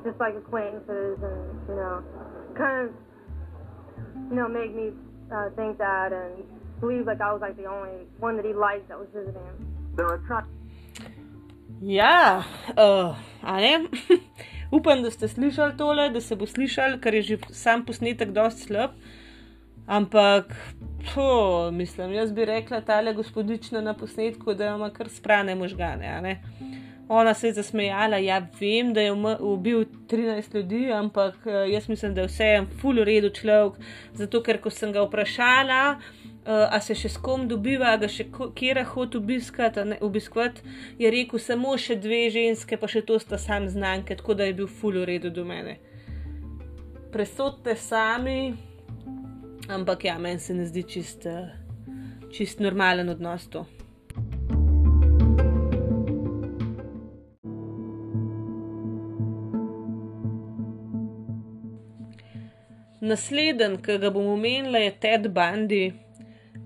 [0.05, 2.03] just like acquaintances and, you know,
[2.57, 2.95] kind of,
[4.31, 4.93] you know, made me
[5.33, 6.45] uh, think that and
[6.81, 9.95] believe like I was like the only one that he liked that was visiting him.
[9.97, 10.49] There are trucks.
[11.81, 12.45] Yeah,
[12.77, 13.91] uh, I am.
[14.75, 18.67] Upam, da ste slišali tole, da se bo slišal, ker je že sam posnetek dosti
[18.67, 18.97] slab.
[19.87, 20.51] Ampak,
[21.13, 26.41] po, mislim, jaz bi rekla tale gospodična na posnetku, da ima kar sprane možgane.
[27.09, 32.15] Ona se je zasmejala, ja, vem, da je ubil 13 ljudi, ampak eh, jaz mislim,
[32.15, 33.79] da je vseeno full redu človek.
[34.15, 35.99] Zato, ker ko sem ga vprašala,
[36.45, 40.59] Uh, a se še s kom dobiva, ga še kera hod obiskati, ne, obiskovat,
[41.01, 44.59] je rekel samo še dve ženske, pa še to sta sam znanke, tako da je
[44.59, 45.79] bil ful v redu do mene.
[47.17, 48.53] Presodite sami,
[49.73, 51.49] ampak ja, meni se ne zdi čist, eh,
[52.29, 53.65] čist normalen odnos to.
[63.01, 66.04] Naslednji, ki ga bom omenila, je Ted Bundy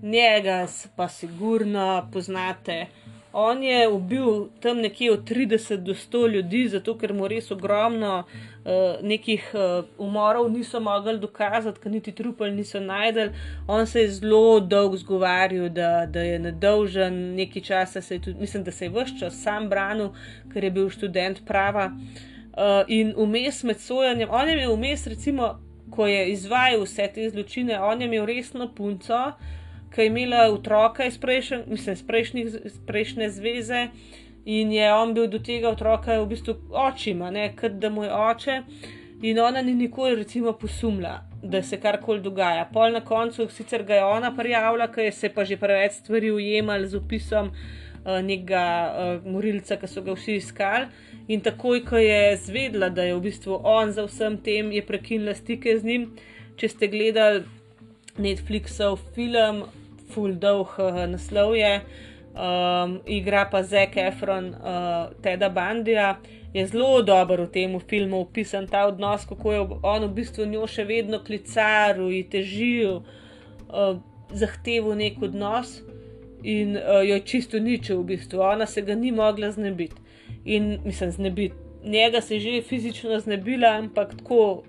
[0.01, 2.85] njega pa sigurno poznate.
[3.33, 8.23] On je ubil tam nekje od 30 do 100 ljudi, zato ker mu res ogromno
[8.23, 8.71] uh,
[9.05, 13.29] nekih uh, umorov niso mogli dokazati, ker niti trupel niso najdel.
[13.67, 18.39] On se je zelo dolgo zgovarjal, da, da je nedolžen, nekaj časa se je tudi,
[18.39, 20.09] mislim, da se je vse čas sam branil,
[20.53, 21.91] ker je bil študent prava.
[21.93, 25.59] Uh, in vmes med sojanjem, on je imel vmes, recimo,
[25.93, 29.21] ko je izvajal vse te zločine, on je imel resno punco
[29.95, 33.87] ki je imela otroka iz, prejšen, mislim, iz, prejšnjih, iz prejšnje zveze
[34.45, 38.61] in je on bil do tega otroka v bistvu očima, kot da mu je oče.
[39.21, 42.69] In ona ni nikoli, recimo, posumila, da se karkoli dogaja.
[42.73, 46.87] Pol na koncu, sicer ga je ona prijavila, ker se pa že preveč stvari ujemali
[46.87, 50.87] z opisom uh, nekega uh, morilca, ki so ga vsi iskali.
[51.27, 55.35] In takoj, ko je zvedla, da je v bistvu on za vsem tem, je prekinila
[55.35, 56.07] stike z njim.
[56.55, 57.43] Če ste gledali
[58.17, 59.65] Netflixov film
[60.13, 61.73] full dolg uh, naslov je,
[62.33, 66.17] um, igra pa Zack Efron, uh, Teda Bandija.
[66.53, 70.65] Je zelo dober v tem filmu opisan ta odnos, kako je on v bistvu njo
[70.65, 73.03] še vedno klicaril in težil,
[73.69, 73.99] uh,
[74.33, 75.77] zahteval nek odnos
[76.41, 78.41] in uh, jo je čisto ničel, v bistvu.
[78.41, 80.01] Ona se ga ni mogla znebiti.
[80.45, 81.55] In mislim, znebiti.
[81.83, 84.63] Njega se je že fizično znebila, ampak tako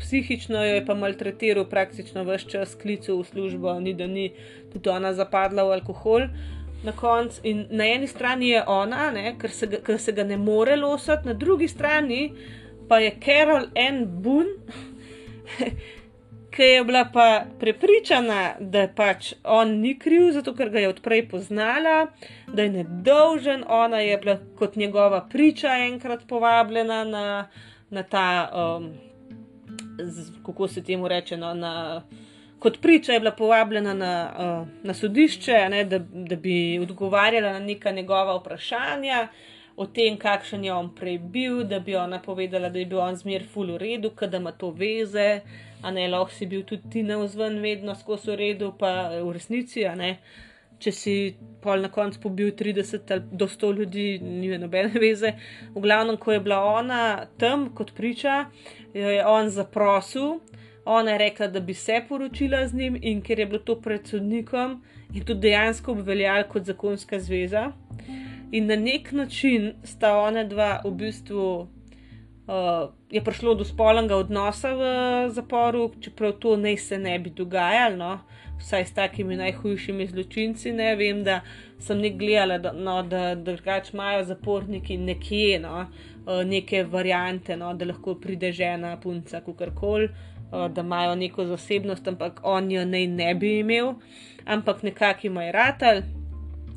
[0.00, 4.30] psihično jo je pa maltretiral praktično vse čas, klical v službo, ni da ni
[4.72, 6.26] tudi ona zapadla v alkohol.
[6.84, 10.24] Na koncu, in na eni strani je ona, ne, ker, se ga, ker se ga
[10.24, 12.30] ne more losati, na drugi strani
[12.88, 14.06] pa je Carol N.
[14.22, 14.56] Boone,
[16.50, 21.28] ki je bila pa prepričana, da pač on ni kriv, zato ker ga je odprej
[21.30, 22.08] poznala,
[22.48, 27.28] da je nedolžen, ona je bila kot njegova priča enkrat povabljena na,
[27.90, 28.26] na ta.
[28.50, 28.90] Um,
[30.46, 32.02] kako se temu reče, no, na,
[32.58, 37.58] kot priča je bila povabljena na, uh, na sodišče, ne, da, da bi odgovarjala na
[37.58, 39.28] neka njegova vprašanja
[39.76, 43.16] o tem, kakšen je on prej bil, da bi ona povedala, da je bil on
[43.16, 45.40] zmer full v redu, da ima to veze,
[45.82, 49.32] a ne lahko si bil tudi ti na vzven, vedno skozi v redu, pa v
[49.32, 50.18] resnici, a ne.
[50.80, 51.14] Če si
[51.60, 55.34] pol na koncu pobil 30 ali do 100 ljudi, ni nobene veze.
[55.74, 58.46] V glavnem, ko je bila ona tam kot priča,
[58.94, 60.38] jo je on zaprosil,
[60.84, 64.06] ona je rekla, da bi se poročila z njim in ker je bilo to pred
[64.08, 64.80] sodnikom
[65.14, 67.72] in tudi dejansko obveljal kot zakonska zveza.
[68.52, 71.68] In na nek način sta ona dva v bistvu.
[72.50, 74.82] Uh, je prišlo do spolnega odnosa v
[75.30, 77.96] zaporu, čeprav to ne se ne bi dogajalo.
[77.96, 78.18] No?
[78.60, 80.72] Vsaj s takimi najhujšimi zločinci.
[80.72, 81.40] Ne vem, da
[81.78, 87.72] sem nek gledala, da, no, da drugač imajo zaporniki nekje no, eh, neke variante, no,
[87.74, 93.06] da lahko pride žena, punca, kakorkoli, eh, da imajo neko zasebnost, ampak on jo naj
[93.06, 93.94] ne bi imel,
[94.46, 96.02] ampak nekako ima je ratal.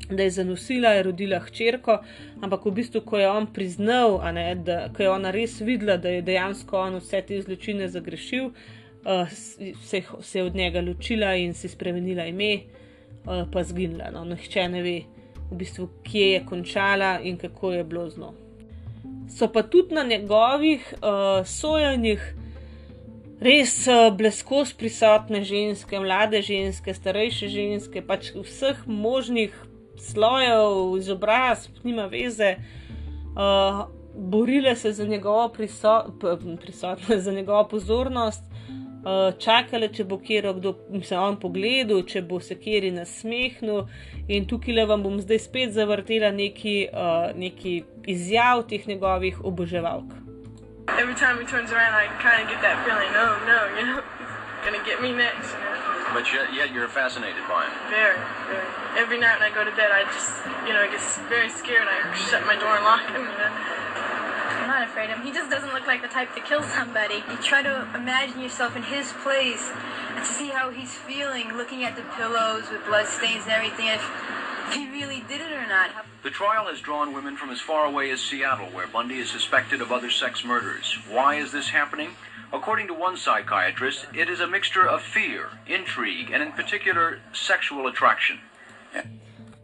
[0.04, 1.94] Da je zanosila, je rodila hčerko,
[2.42, 6.22] ampak v bistvu, ko je on priznal, ne, da je ona res videla, da je
[6.22, 8.83] dejansko on vse te zločine zagrešil, uh,
[9.30, 12.58] se, se je od njega ločila in si spremenila ime,
[13.26, 14.10] uh, pa zginila.
[14.12, 15.00] No, nihče ne ve,
[15.50, 18.32] v bistvu, kje je končala in kako je bilo z njo.
[19.28, 22.34] So pa tudi na njegovih uh, sojenjih
[23.40, 29.54] res uh, bleskos prisotne ženske, mlade ženske, starejše ženske, pač vseh možnih
[29.98, 32.56] slojev, izobrazb, nima veze.
[33.34, 35.48] Uh, Borile se za njegovo
[36.60, 38.44] prisotnost, za njegovo pozornost,
[39.04, 43.86] uh, čakale, če bo kjer kdo se on pogledal, če bo se kjer nasmehnil.
[44.28, 50.12] In tukaj le vam bom zdaj spet zavrtela neki, uh, neki izjav teh njegovih oboževalk.
[51.00, 54.02] Every time he turns around, I kind of get that feeling, no, no, you know,
[54.20, 55.52] he's gonna get me next.
[55.52, 55.74] You know?
[56.14, 57.72] But yet, yet you're fascinated by him.
[57.90, 58.68] Very, very.
[59.02, 60.30] Every night when I go to bed, I just,
[60.62, 61.88] you know, I get very scared.
[61.88, 63.24] I shut my door and lock him.
[63.24, 63.52] You know?
[64.64, 65.26] I'm not afraid of him.
[65.26, 67.16] He just doesn't look like the type to kill somebody.
[67.16, 69.70] You try to imagine yourself in his place
[70.08, 73.88] and to see how he's feeling, looking at the pillows with blood stains and everything,
[73.88, 74.02] if,
[74.68, 75.90] if he really did it or not.
[76.22, 79.82] The trial has drawn women from as far away as Seattle, where Bundy is suspected
[79.82, 80.96] of other sex murders.
[81.10, 82.12] Why is this happening?
[82.50, 87.86] According to one psychiatrist, it is a mixture of fear, intrigue, and in particular, sexual
[87.86, 88.38] attraction.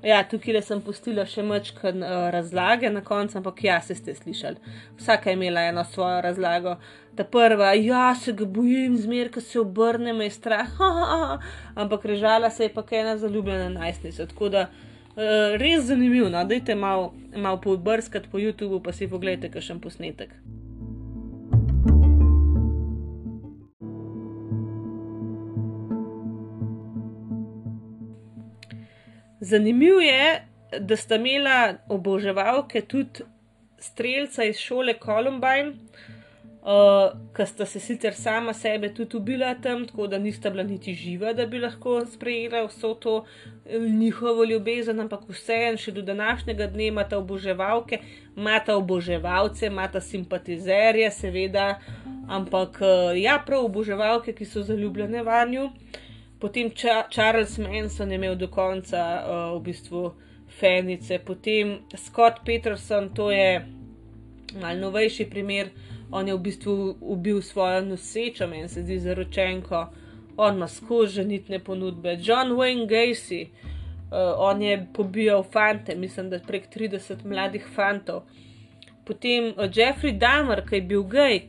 [0.03, 4.15] Ja, tukaj sem pustila še mečkan uh, eh, razlage na koncu, ampak ja, se ste
[4.17, 4.57] slišali.
[4.97, 6.79] Vsaka je imela eno svojo razlago.
[7.17, 11.19] Ta prva, ja, se ga bojim, zmer, ko se obrne, me je strah, ha, ha,
[11.25, 11.39] ha.
[11.75, 14.27] ampak režala se je pa ena zaljubljena najstnica.
[14.33, 16.45] Tako da uh, res zanimivo, no?
[16.49, 20.33] dajte malo mal pobrskati po YouTubu, pa si pogledajte, kakšen posnetek.
[29.41, 30.43] Zanimivo je,
[30.81, 33.25] da sta imela oboževalke tudi
[33.79, 35.73] streljca iz šole Columbine,
[36.63, 40.95] uh, ki sta se sicer sama sebe tudi ubila tam, tako da nista bila niti
[40.95, 43.25] živa, da bi lahko sprejela vso to
[43.67, 47.99] eh, njihovo ljubezen, ampak vseeno še do današnjega dne imata oboževalke,
[48.37, 51.81] imata oboževalce, imata simpatizerje, seveda,
[52.29, 55.71] ampak uh, ja, prav oboževalke, ki so zaljubljene vanju.
[56.41, 60.15] Potem Ča Charles Manson je imel do konca uh, v bistvu
[60.49, 63.61] Fenice, potem Scott Peterson, to je
[64.61, 65.69] mal novejši primer,
[66.11, 69.85] on je v bistvu ubil svojo nosečo, meni se zdi zaročenko,
[70.37, 72.17] on ima skozi ženitne ponudbe.
[72.19, 78.23] John Wayne Gacy, uh, on je pobijal fante, mislim, da prek 30 mladih fantov.
[79.05, 81.43] Potem uh, Jeffrey Dahmer, ki je bil gej,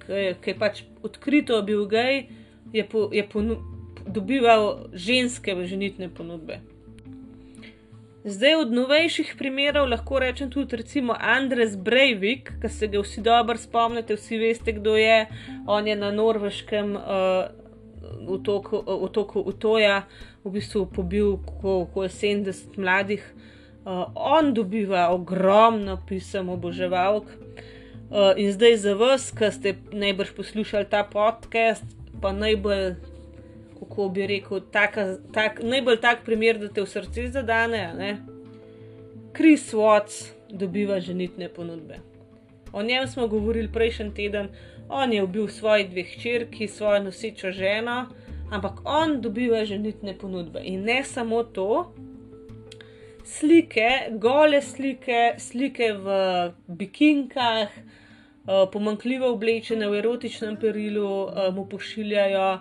[0.44, 2.28] ki je pač odkrito bil gej,
[2.74, 6.60] je, po, je ponudil dobival ženske ženitne ponudbe.
[8.24, 13.58] Zdaj od novejših primerov lahko rečem tudi recimo Andres Breivik, ki se ga vsi dobro
[13.58, 15.26] spomnite, vsi veste, kdo je.
[15.68, 17.50] On je na norveškem uh,
[18.30, 20.04] otoku, uh, Utoja
[20.44, 21.34] v bistvu pobil
[21.64, 23.26] okoli 70 mladih.
[23.86, 27.26] Uh, on dobiva ogromno pisem oboževalk.
[27.26, 31.86] Uh, in zdaj za vas, ki ste najbrž poslušali ta podcast,
[32.22, 33.11] pa najbolj
[33.82, 38.22] kako bi rekel, taka, tak, najbolj tak primer, da te v srce zadane.
[39.34, 41.98] Kris Watts dobiva ženitne ponudbe.
[42.74, 44.50] O njem smo govorili prejšnji teden,
[44.90, 48.06] on je ubil svoji dve hčerki, svojo nosečo ženo,
[48.52, 50.62] ampak on dobiva ženitne ponudbe.
[50.64, 51.94] In ne samo to,
[53.26, 56.08] slike, gole slike, slike v
[56.68, 62.60] bikinkah, uh, pomankljivo oblečene v erotičnem perilu, uh, mu pošiljajo.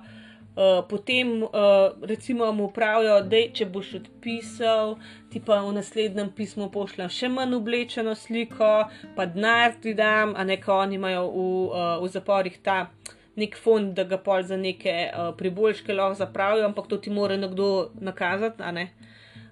[0.51, 1.51] Uh, potem, uh,
[2.03, 4.96] recimo, mu pravijo, da če boš odpisal,
[5.30, 8.70] ti pa v naslednjem pismu pošljem še manj oblečeno sliko,
[9.14, 12.80] pa denar ti dam, a ne ka oni imajo v, uh, v zaporih ta
[13.38, 17.38] nek fond, da ga pol za neke uh, priboljške lahko zapravijo, ampak to ti mora
[17.38, 18.88] nekdo nakazati, a ne.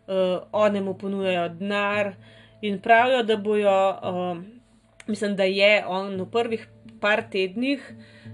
[0.08, 2.16] Uh, oni mu ponujajo denar
[2.60, 4.42] in pravijo, da bojo, uh,
[5.06, 6.68] mislim, da je on v prvih
[7.00, 7.86] par tednih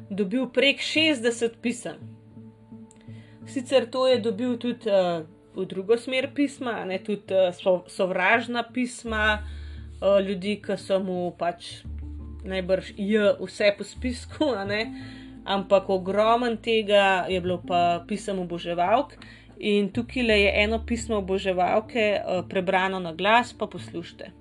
[0.08, 2.13] dobil prek 60 pisem.
[3.46, 5.22] Sicer to je dobil tudi uh,
[5.54, 7.54] v drugo smer pisma, ne tudi uh,
[7.86, 11.84] sovražna pisma uh, ljudi, ki so mu pač
[12.44, 14.44] najbrž je vse po spisku,
[15.44, 19.16] ampak ogromen tega je bilo pa pisem oboževalk.
[19.58, 24.32] In tukaj je eno pismo oboževalke uh, prebrano na glas, pa poslušajte.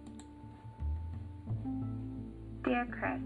[2.66, 3.22] Dear Chris,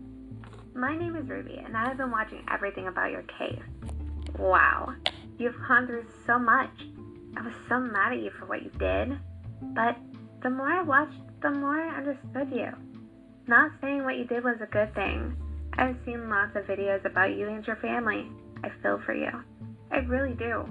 [0.75, 3.63] my name is Ruby, and I have been watching everything about your case.
[4.37, 4.93] Wow.
[5.37, 6.71] You've gone through so much.
[7.35, 9.17] I was so mad at you for what you did.
[9.75, 9.95] But
[10.41, 12.69] the more I watched, the more I understood you.
[13.47, 15.35] Not saying what you did was a good thing.
[15.73, 18.27] I've seen lots of videos about you and your family.
[18.63, 19.29] I feel for you.
[19.91, 20.65] I really do.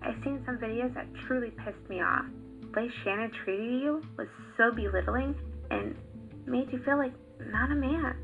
[0.00, 2.24] I've seen some videos that truly pissed me off.
[2.60, 5.34] The way Shannon treated you was so belittling
[5.70, 5.96] and
[6.46, 7.12] made you feel like
[7.50, 8.16] not a man.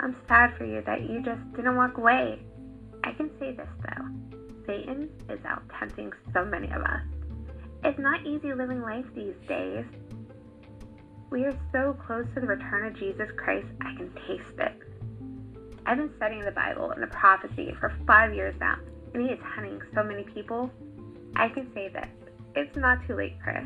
[0.00, 2.38] I'm sad for you that you just didn't walk away.
[3.06, 4.04] I can say this though.
[4.66, 7.02] Satan is out tempting so many of us.
[7.84, 9.84] It's not easy living life these days.
[11.30, 14.82] We are so close to the return of Jesus Christ, I can taste it.
[15.86, 18.76] I've been studying the Bible and the prophecy for five years now,
[19.14, 20.68] and he is hunting so many people.
[21.36, 22.08] I can say this
[22.56, 23.64] it's not too late, Chris.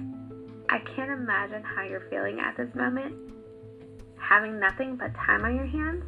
[0.68, 3.14] I can't imagine how you're feeling at this moment.
[4.18, 6.05] Having nothing but time on your hands?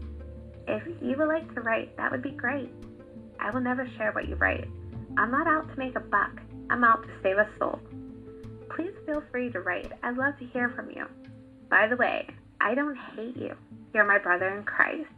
[0.68, 2.70] If you would like to write, that would be great.
[3.42, 4.68] I will never share what you write.
[5.18, 6.40] I'm not out to make a buck,
[6.70, 7.80] I'm out to save a soul.
[8.74, 9.90] Please feel free to write.
[10.02, 11.06] I'd love to hear from you.
[11.68, 12.28] By the way,
[12.60, 13.54] I don't hate you.
[13.92, 15.10] You're my brother in Christ.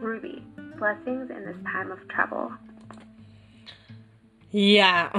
[0.00, 0.44] Ruby,
[0.78, 2.52] blessings in this time of trouble.
[4.52, 5.10] Ja,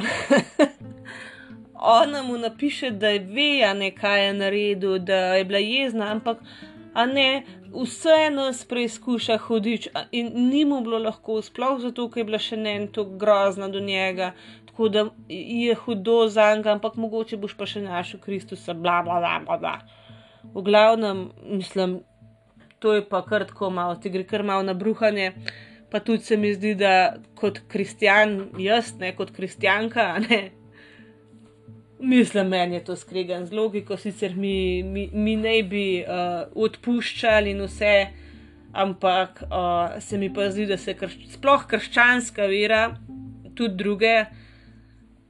[1.76, 6.38] ona mu napiše, da ve, ne kaj je naredil, da je bila jezna, ampak
[6.94, 7.44] a ne,
[7.76, 12.58] vse nas preizkuša hudič in ni mu bilo lahko, sploh zato, ker je bila še
[12.58, 14.32] ne en to grozna do njega,
[14.70, 19.20] tako da je hudo za njega, ampak mogoče boš pa še našel Kristusa, bla bla
[19.20, 19.58] bla bla.
[19.58, 19.78] bla.
[20.54, 22.00] V glavnem, mislim,
[22.80, 25.32] to je pa kar tako malo, ti gre kar malo na bruhanje.
[25.92, 30.52] Pa tudi se mi zdi, da kot kristjan, jaz ne kot kristjanka, ne,
[32.00, 37.54] Mislim, meni je to skregan z logiko, sicer mi, mi, mi ne bi uh, odpuščali
[37.56, 38.08] in vse,
[38.74, 42.90] ampak uh, se mi pa zdi, da se krš, sploh krščanska vera,
[43.56, 44.26] tudi druge,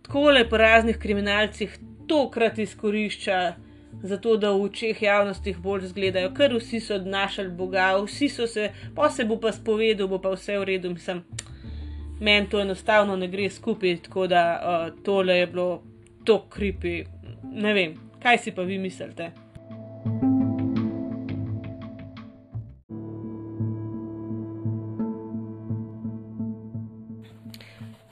[0.07, 1.77] tako le po raznih kriminalcih
[2.09, 3.39] tokrat izkorišča,
[4.03, 8.71] zato da v očeh javnosti bolj zgledajo, ker vsi so odnašali Boga, vsi so se,
[8.95, 10.89] pa se bo pa spovedal, bo pa vse v redu.
[10.97, 11.21] Mislim,
[12.19, 15.83] meni to enostavno ne gre skupaj, tako da uh, tole je bilo
[16.25, 17.03] to kripi.
[17.53, 19.31] Ne vem, kaj si pa vi mislite?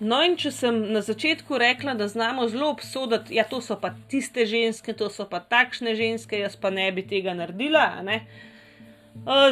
[0.03, 3.93] No, in če sem na začetku rekla, da znamo zelo obsoditi, ja, to so pa
[4.11, 7.85] tiste ženske, to so pa takšne ženske, jaz pa ne bi tega naredila.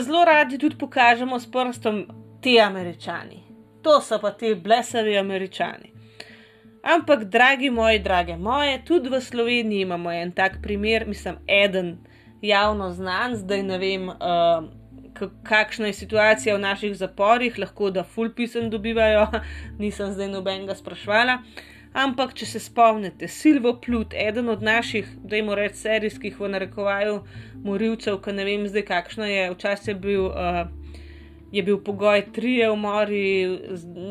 [0.04, 2.04] Zelo radi tudi pokažemo s prstom
[2.44, 3.40] te američani.
[3.82, 5.94] To so pa ti blesavi američani.
[6.84, 11.98] Ampak, dragi moji, drage moje, tudi v Sloveniji imamo en tak primer, mislim, eden
[12.42, 14.10] javno znan, zdaj ne vem.
[14.10, 14.70] Uh,
[15.44, 19.28] kakšna je situacija v naših zaporih, lahko da full pisem dobivajo,
[19.84, 21.38] nisem zdaj nobenega sprašvala.
[21.94, 27.18] Ampak, če se spomnite, Silvo Plut, eden od naših, dajmo reči, serijskih v narekovaju
[27.66, 30.30] morilcev, ki ne vem zdaj kakšno je, včasih je bil.
[30.32, 30.81] Uh,
[31.52, 33.60] Je bil pogoj tri umori,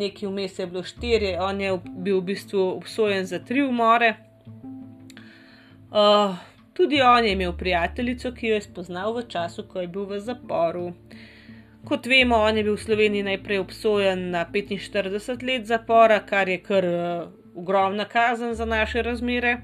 [0.00, 4.14] nekaj vmes je bilo štiri, on je bil v bistvu obsojen za tri umore.
[5.90, 6.36] Uh,
[6.80, 10.20] Tudi on je imel prijateljico, ki jo je spoznal v času, ko je bil v
[10.20, 10.92] zaporu.
[11.84, 16.56] Kot vemo, on je bil v Sloveniji najprej obsojen na 45 let zapora, kar je
[16.62, 19.58] kar uh, ogromna kazen za naše razmere.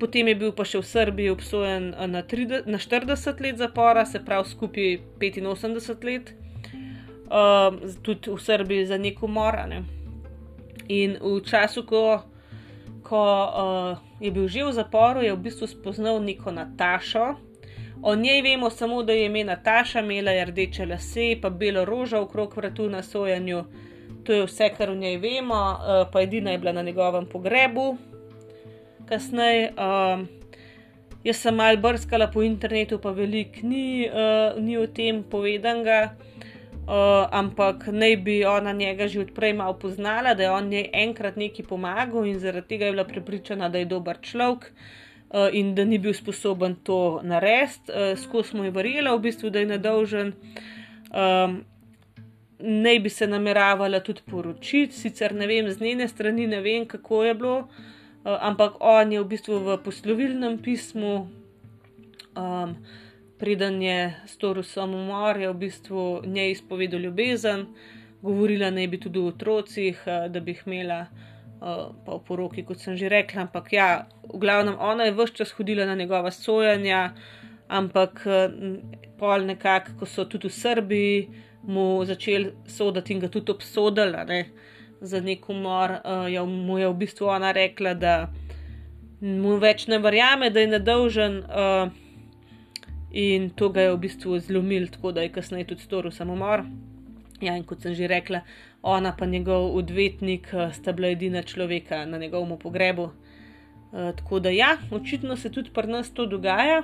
[0.00, 4.02] Potem je bil pa še v Srbiji obsojen eh, na, 30, na 40 let zapora,
[4.06, 6.34] se pravi skupaj 85 let,
[7.32, 7.72] uh,
[8.02, 9.64] tudi v Srbiji za nek umor.
[9.68, 9.82] Ne?
[10.92, 12.20] In v času, ko
[13.02, 17.36] ko uh, je bil že v zaporu, je v bistvu spoznal neko Natašo.
[18.02, 22.22] O njej vemo samo, da je ime Nataša, imela je rdeče lase, pa belo rožo
[22.24, 23.64] okrog vratu na sojanju.
[24.24, 27.96] To je vse, kar o njej vemo, uh, pa edina je bila na njegovem pogrebu.
[29.06, 30.24] Kasneje, uh,
[31.24, 36.14] jaz sem mal brskala po internetu, pa veliko ni, uh, ni o tem povedanega.
[36.92, 41.36] Uh, ampak naj bi ona njega že odprej malo poznala, da je on njej enkrat
[41.36, 45.84] neki pomagal in zaradi tega je bila prepričana, da je dober človek uh, in da
[45.84, 47.88] ni bil sposoben to narediti.
[47.88, 50.34] Uh, Skozi smo ji verjela, v bistvu, da je nedolžen.
[51.16, 51.62] Um,
[52.58, 57.24] naj bi se nameravala tudi poročiti, sicer ne vem, z njene strani ne vem, kako
[57.24, 57.68] je bilo,
[58.24, 61.14] ampak on je v bistvu v poslovilnem pismu.
[62.36, 62.76] Um,
[63.42, 67.66] preden je storil samomor, je v bistvu njej izpovedal ljubezen,
[68.22, 72.62] govorila naj bi tudi o otrocih, eh, da bi jih imela, eh, pa v poroki,
[72.62, 73.42] kot sem že rekla.
[73.42, 77.14] Ampak ja, v glavnem ona je vse čas hodila na njegova sojanja,
[77.68, 78.48] ampak eh,
[79.18, 81.28] pol nekako, ko so tudi v Srbiji
[81.66, 84.44] mu začeli soditi in ga tudi obsodili ne,
[85.00, 85.90] za nek umor,
[86.30, 88.30] je mu je v bistvu ona rekla, da
[89.20, 91.42] mu več ne verjame, da je nedolžen.
[91.42, 92.01] Uh,
[93.12, 96.64] in to ga je v bistvu zlomil, tako da je kasneje tudi storil samomor.
[97.42, 98.42] Ja, in kot sem že rekla,
[98.82, 103.10] ona pa njegov odvetnik eh, sta bila edina človeka na njegovem pogrebu.
[103.92, 106.82] Uh, tako da ja, očitno se tudi pri nas to dogaja.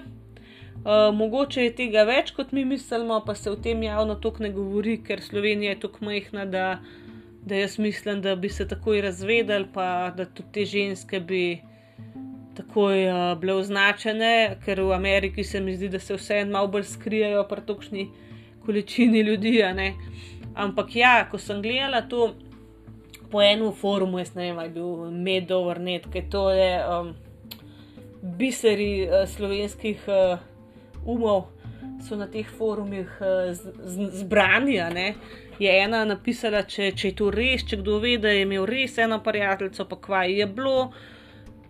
[0.78, 4.50] Uh, mogoče je tega več, kot mi mislimo, pa se o tem javno tako ne
[4.52, 6.66] govori, ker Slovenija je tako majhna, da,
[7.42, 11.42] da jaz mislim, da bi se takoj razvedeli, pa da tudi te ženske bi
[12.58, 16.88] takoj uh, bile označene, ker v Ameriki se mi zdi, da se vseeno malo bolj
[16.90, 18.08] skrijejo pri takšni
[18.66, 19.62] količini ljudi.
[20.54, 22.34] Ampak ja, ko sem gledala to
[23.30, 27.12] po enem forumu, jaz ne vem, ali je bil Medovrnet, ker to je um,
[28.38, 30.38] biseri uh, slovenskih uh,
[31.06, 31.46] umov,
[32.04, 33.52] so na teh forumih uh,
[34.20, 34.80] zbrani.
[35.58, 38.98] Je ena napisala, če, če je to res, če kdo ve, da je imel res
[38.98, 40.90] eno prijateljico, pa kvaj je bilo.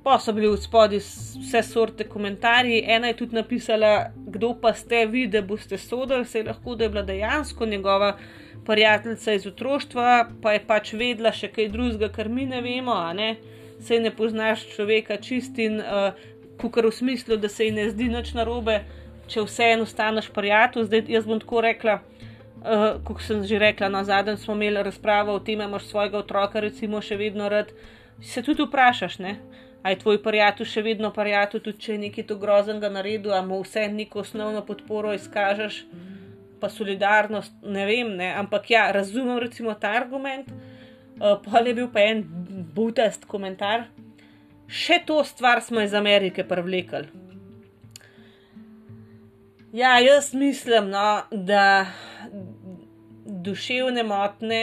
[0.09, 0.99] Pa so bili v spodnji
[1.45, 2.79] vse sorte komentarji.
[2.89, 6.85] Ena je tudi napisala, kdo pa ste vi, da boste sodili, se je lahko, da
[6.85, 8.15] je bila dejansko njegova
[8.67, 13.37] prijateljica iz otroštva, pa je pač vedela še kaj drugega, kar mi ne vemo, ne?
[13.85, 16.17] se ne poznaš človeka čist in uh,
[16.61, 18.81] kukar v smislu, da se ji ne zdi nič narobe,
[19.29, 20.89] če vseeno staneš prijatelj.
[20.89, 22.01] Zdaj jaz bom tako rekla.
[22.65, 26.65] Uh, kot sem že rekla, na zadnjem smo imeli razpravo o tem, imaš svojega otroka,
[26.65, 27.77] recimo, še vedno rad.
[28.25, 29.37] Se tudi vprašaš, ne?
[29.89, 33.39] A je tvoj prijatelj še vedno prijatelj, tudi če je nekaj to groznega naredil, a
[33.41, 35.79] mu vse neko osnovno podporo izkažeš,
[36.61, 38.27] pa solidarnost, ne vem, ne?
[38.37, 40.51] ampak ja, razumem recimo ta argument.
[40.53, 42.21] Uh, pa je bil pa en
[42.77, 43.87] butast komentar.
[44.69, 47.09] Še to stvar smo iz Amerike privlekli.
[49.73, 51.87] Ja, jaz mislim, no, da
[53.25, 54.61] duševne motne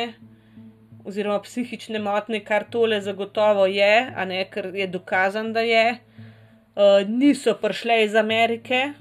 [1.06, 6.00] oziroma psihične motnje, kar tole zagotovo je, a ne ker je dokazan, da je.
[6.76, 8.94] uh, niso prišle iz Amerike.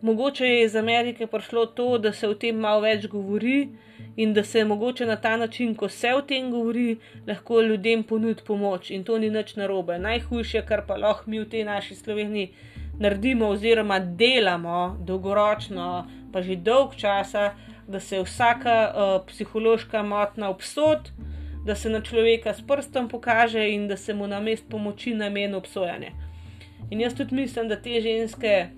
[0.00, 3.68] Mogoče je iz Amerike prišlo to, da se o tem malo več govori
[4.16, 8.42] in da se mogoče na ta način, ko se o tem govori, lahko ljudem ponudi
[8.46, 9.98] pomoč in to ni nič narobe.
[9.98, 12.52] Najhujše, kar pa lahko mi v tej naši Sloveniji
[12.98, 17.52] naredimo, oziroma delamo dolgoročno, pa že dolg časa,
[17.88, 21.10] da se vsaka uh, psihološka motna obsod,
[21.68, 25.54] da se na človeka s prstom pokaže in da se mu na mest pomoči namen
[25.54, 26.12] obsojanja.
[26.90, 28.68] In jaz tudi mislim, da te ženske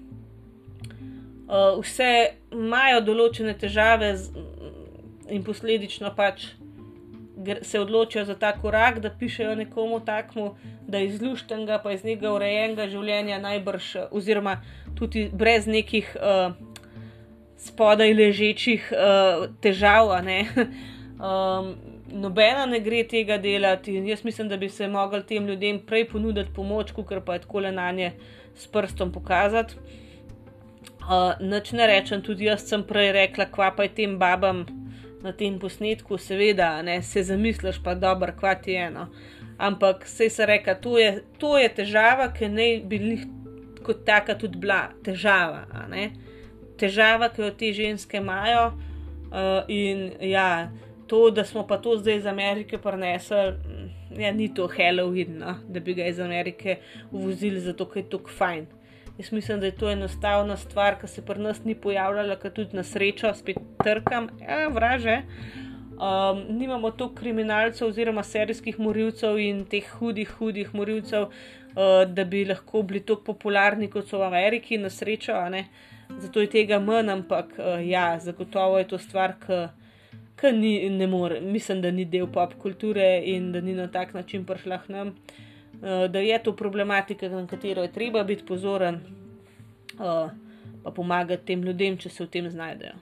[1.46, 2.10] uh, vse
[2.52, 4.48] imajo določene težave z,
[5.30, 6.48] in posledično pač
[7.62, 10.56] se odločijo za ta korak, da pišejo nekomu takmu,
[10.88, 14.58] da iz luštenega, pa iz nekega urejenega življenja najbrž, oziroma
[14.98, 16.52] tudi brez nekih uh,
[17.56, 20.10] spodaj ležečih uh, težav.
[20.10, 21.72] um,
[22.12, 26.54] nobena ne gre tega delati jaz mislim, da bi se mogli tem ljudem prej ponuditi
[26.54, 28.12] pomoč, kot pa je tako le na nje
[28.54, 29.74] s prstom pokazati.
[31.00, 34.64] Uh, Noč ne rečem, tudi jaz sem prej rekla, kva pa je tem babam
[35.22, 39.08] na tem posnetku, seveda, ne, se zamisliš, pa dobro, kva ti je eno.
[39.58, 43.24] Ampak se je reka, to je, to je težava, ki ne bi jih
[43.84, 45.66] kot taka tudi bila težava.
[46.80, 48.70] Težava, ki jo te ženske imajo.
[49.30, 50.70] Uh, in ja,
[51.10, 53.36] to, da smo pa to zdaj iz Amerike prenesli,
[54.16, 55.54] ja, ni to Halloween, no?
[55.68, 56.76] da bi ga iz Amerike
[57.10, 58.66] uvozili, zato ker je to fajn.
[59.18, 62.78] Jaz mislim, da je to enostavna stvar, ki se pri nas ni pojavljala, ker tudi
[62.78, 65.16] na srečo spet trkam, ja, vraže.
[66.00, 72.44] Um, nimamo toliko kriminalcev oziroma serijskih morilcev in teh hudih, hudih morilcev, uh, da bi
[72.44, 75.42] lahko bili tako popularni kot so v Ameriki, na srečo.
[76.22, 79.60] Zato je tega manj, ampak uh, ja, zagotovo je to stvar, ki
[80.42, 84.44] ni, ne more, mislim, da ni del pop kulture in da ni na tak način
[84.44, 85.14] prišla k nam.
[85.82, 90.28] Eh, da je to problematika, na katero je treba biti pozoren, eh,
[90.84, 92.94] pa pomagati tem ljudem, če se v tem znajdejo.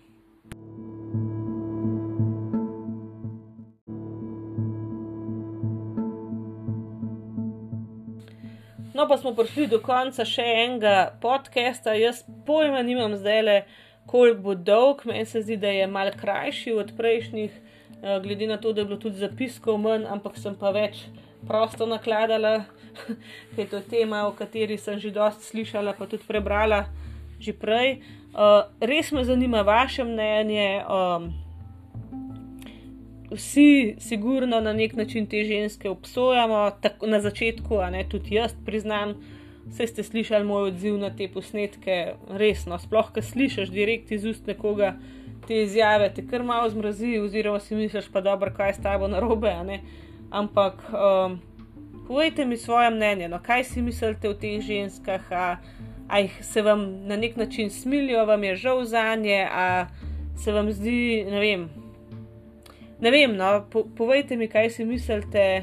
[8.98, 11.92] No, pa smo prišli do konca še enega podcasta.
[11.94, 13.60] Jaz pojma nimam zdaj le,
[14.08, 18.56] koliko bo dolg, meni se zdi, da je mal krajši od prejšnjih, eh, glede na
[18.56, 21.04] to, da je bilo tudi zapiskov manj, ampak sem pa več
[21.46, 22.64] prosto nakladala,
[23.54, 26.86] ker je to tema, o kateri sem že dosti slišala, pa tudi prebrala
[27.38, 28.00] že prej.
[28.34, 30.82] Uh, res me zanima vaše mnenje.
[30.90, 31.30] Um,
[33.30, 38.54] vsi, sigurno, na nek način te ženske obsojamo, tako na začetku, a ne tudi jaz
[38.66, 39.14] priznam.
[39.68, 42.78] Vse ste slišali moj odziv na te posnetke, resno.
[42.78, 44.94] Sploh, ki slišiš direkt iz ust nekoga
[45.48, 49.08] te izjave, te kar malo zmrazi, oziroma si misliš, pa dobro, kaj je s tabo
[49.08, 49.52] narobe.
[50.30, 51.38] Ampak um,
[52.08, 55.56] povejte mi svoje mnenje, no, kaj si mislite o teh ženskah, a,
[56.08, 59.86] a jih se vam na nek način smilijo, vam je žal za nje, a
[60.36, 61.68] se vam zdi, ne vem.
[63.00, 65.62] Ne vem, no, po, povejte mi, kaj si mislite,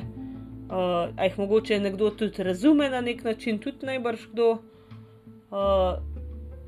[0.75, 4.51] uh, a jih mogoče nekdo tudi razume na nek način, tudi najbrž kdo.
[5.51, 5.95] Uh,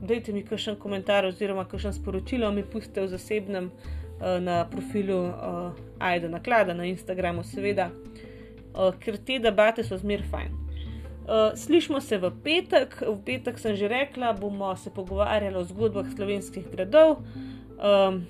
[0.02, 5.72] dajte mi kakšen komentar oziroma kakšen sporočilo mi pustite v zasebnem uh, na profilu uh,
[6.00, 10.54] Aida Naklada na Instagramu, seveda uh, ker te debate so zmer fajn.
[11.28, 16.08] Uh, slišmo se v petek, v petek sem že rekla, bomo se pogovarjali o zgodbah
[16.16, 17.18] slovenskih gradov.
[17.78, 18.24] Um,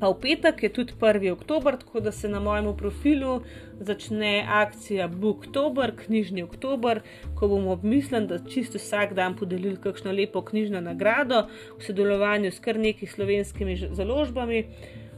[0.00, 1.32] pa v petek je tudi 1.
[1.32, 3.40] oktober, tako da se na mojem profilu
[3.80, 7.02] začne akcija Booktober, knjižni oktober,
[7.34, 11.46] ko bomo obmislili, da čisto vsak dan podelili kakšno lepo knjižno nagrado
[11.78, 14.64] v sodelovanju s kar nekaj slovenskimi založbami.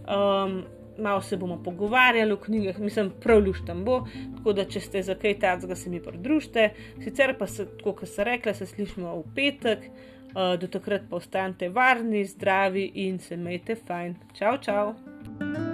[0.03, 0.63] Um,
[0.99, 4.07] malo se bomo pogovarjali o knjigah, mislim, prav luštam bo,
[4.37, 6.71] tako da če ste za kaj takega, se mi pridružite.
[7.05, 9.89] Sicer pa se, kot se rekla, se slišimo v petek,
[10.35, 14.17] uh, do takrat pa ostanite varni, zdravi in se imejte fajn.
[14.39, 15.72] Čau, čau!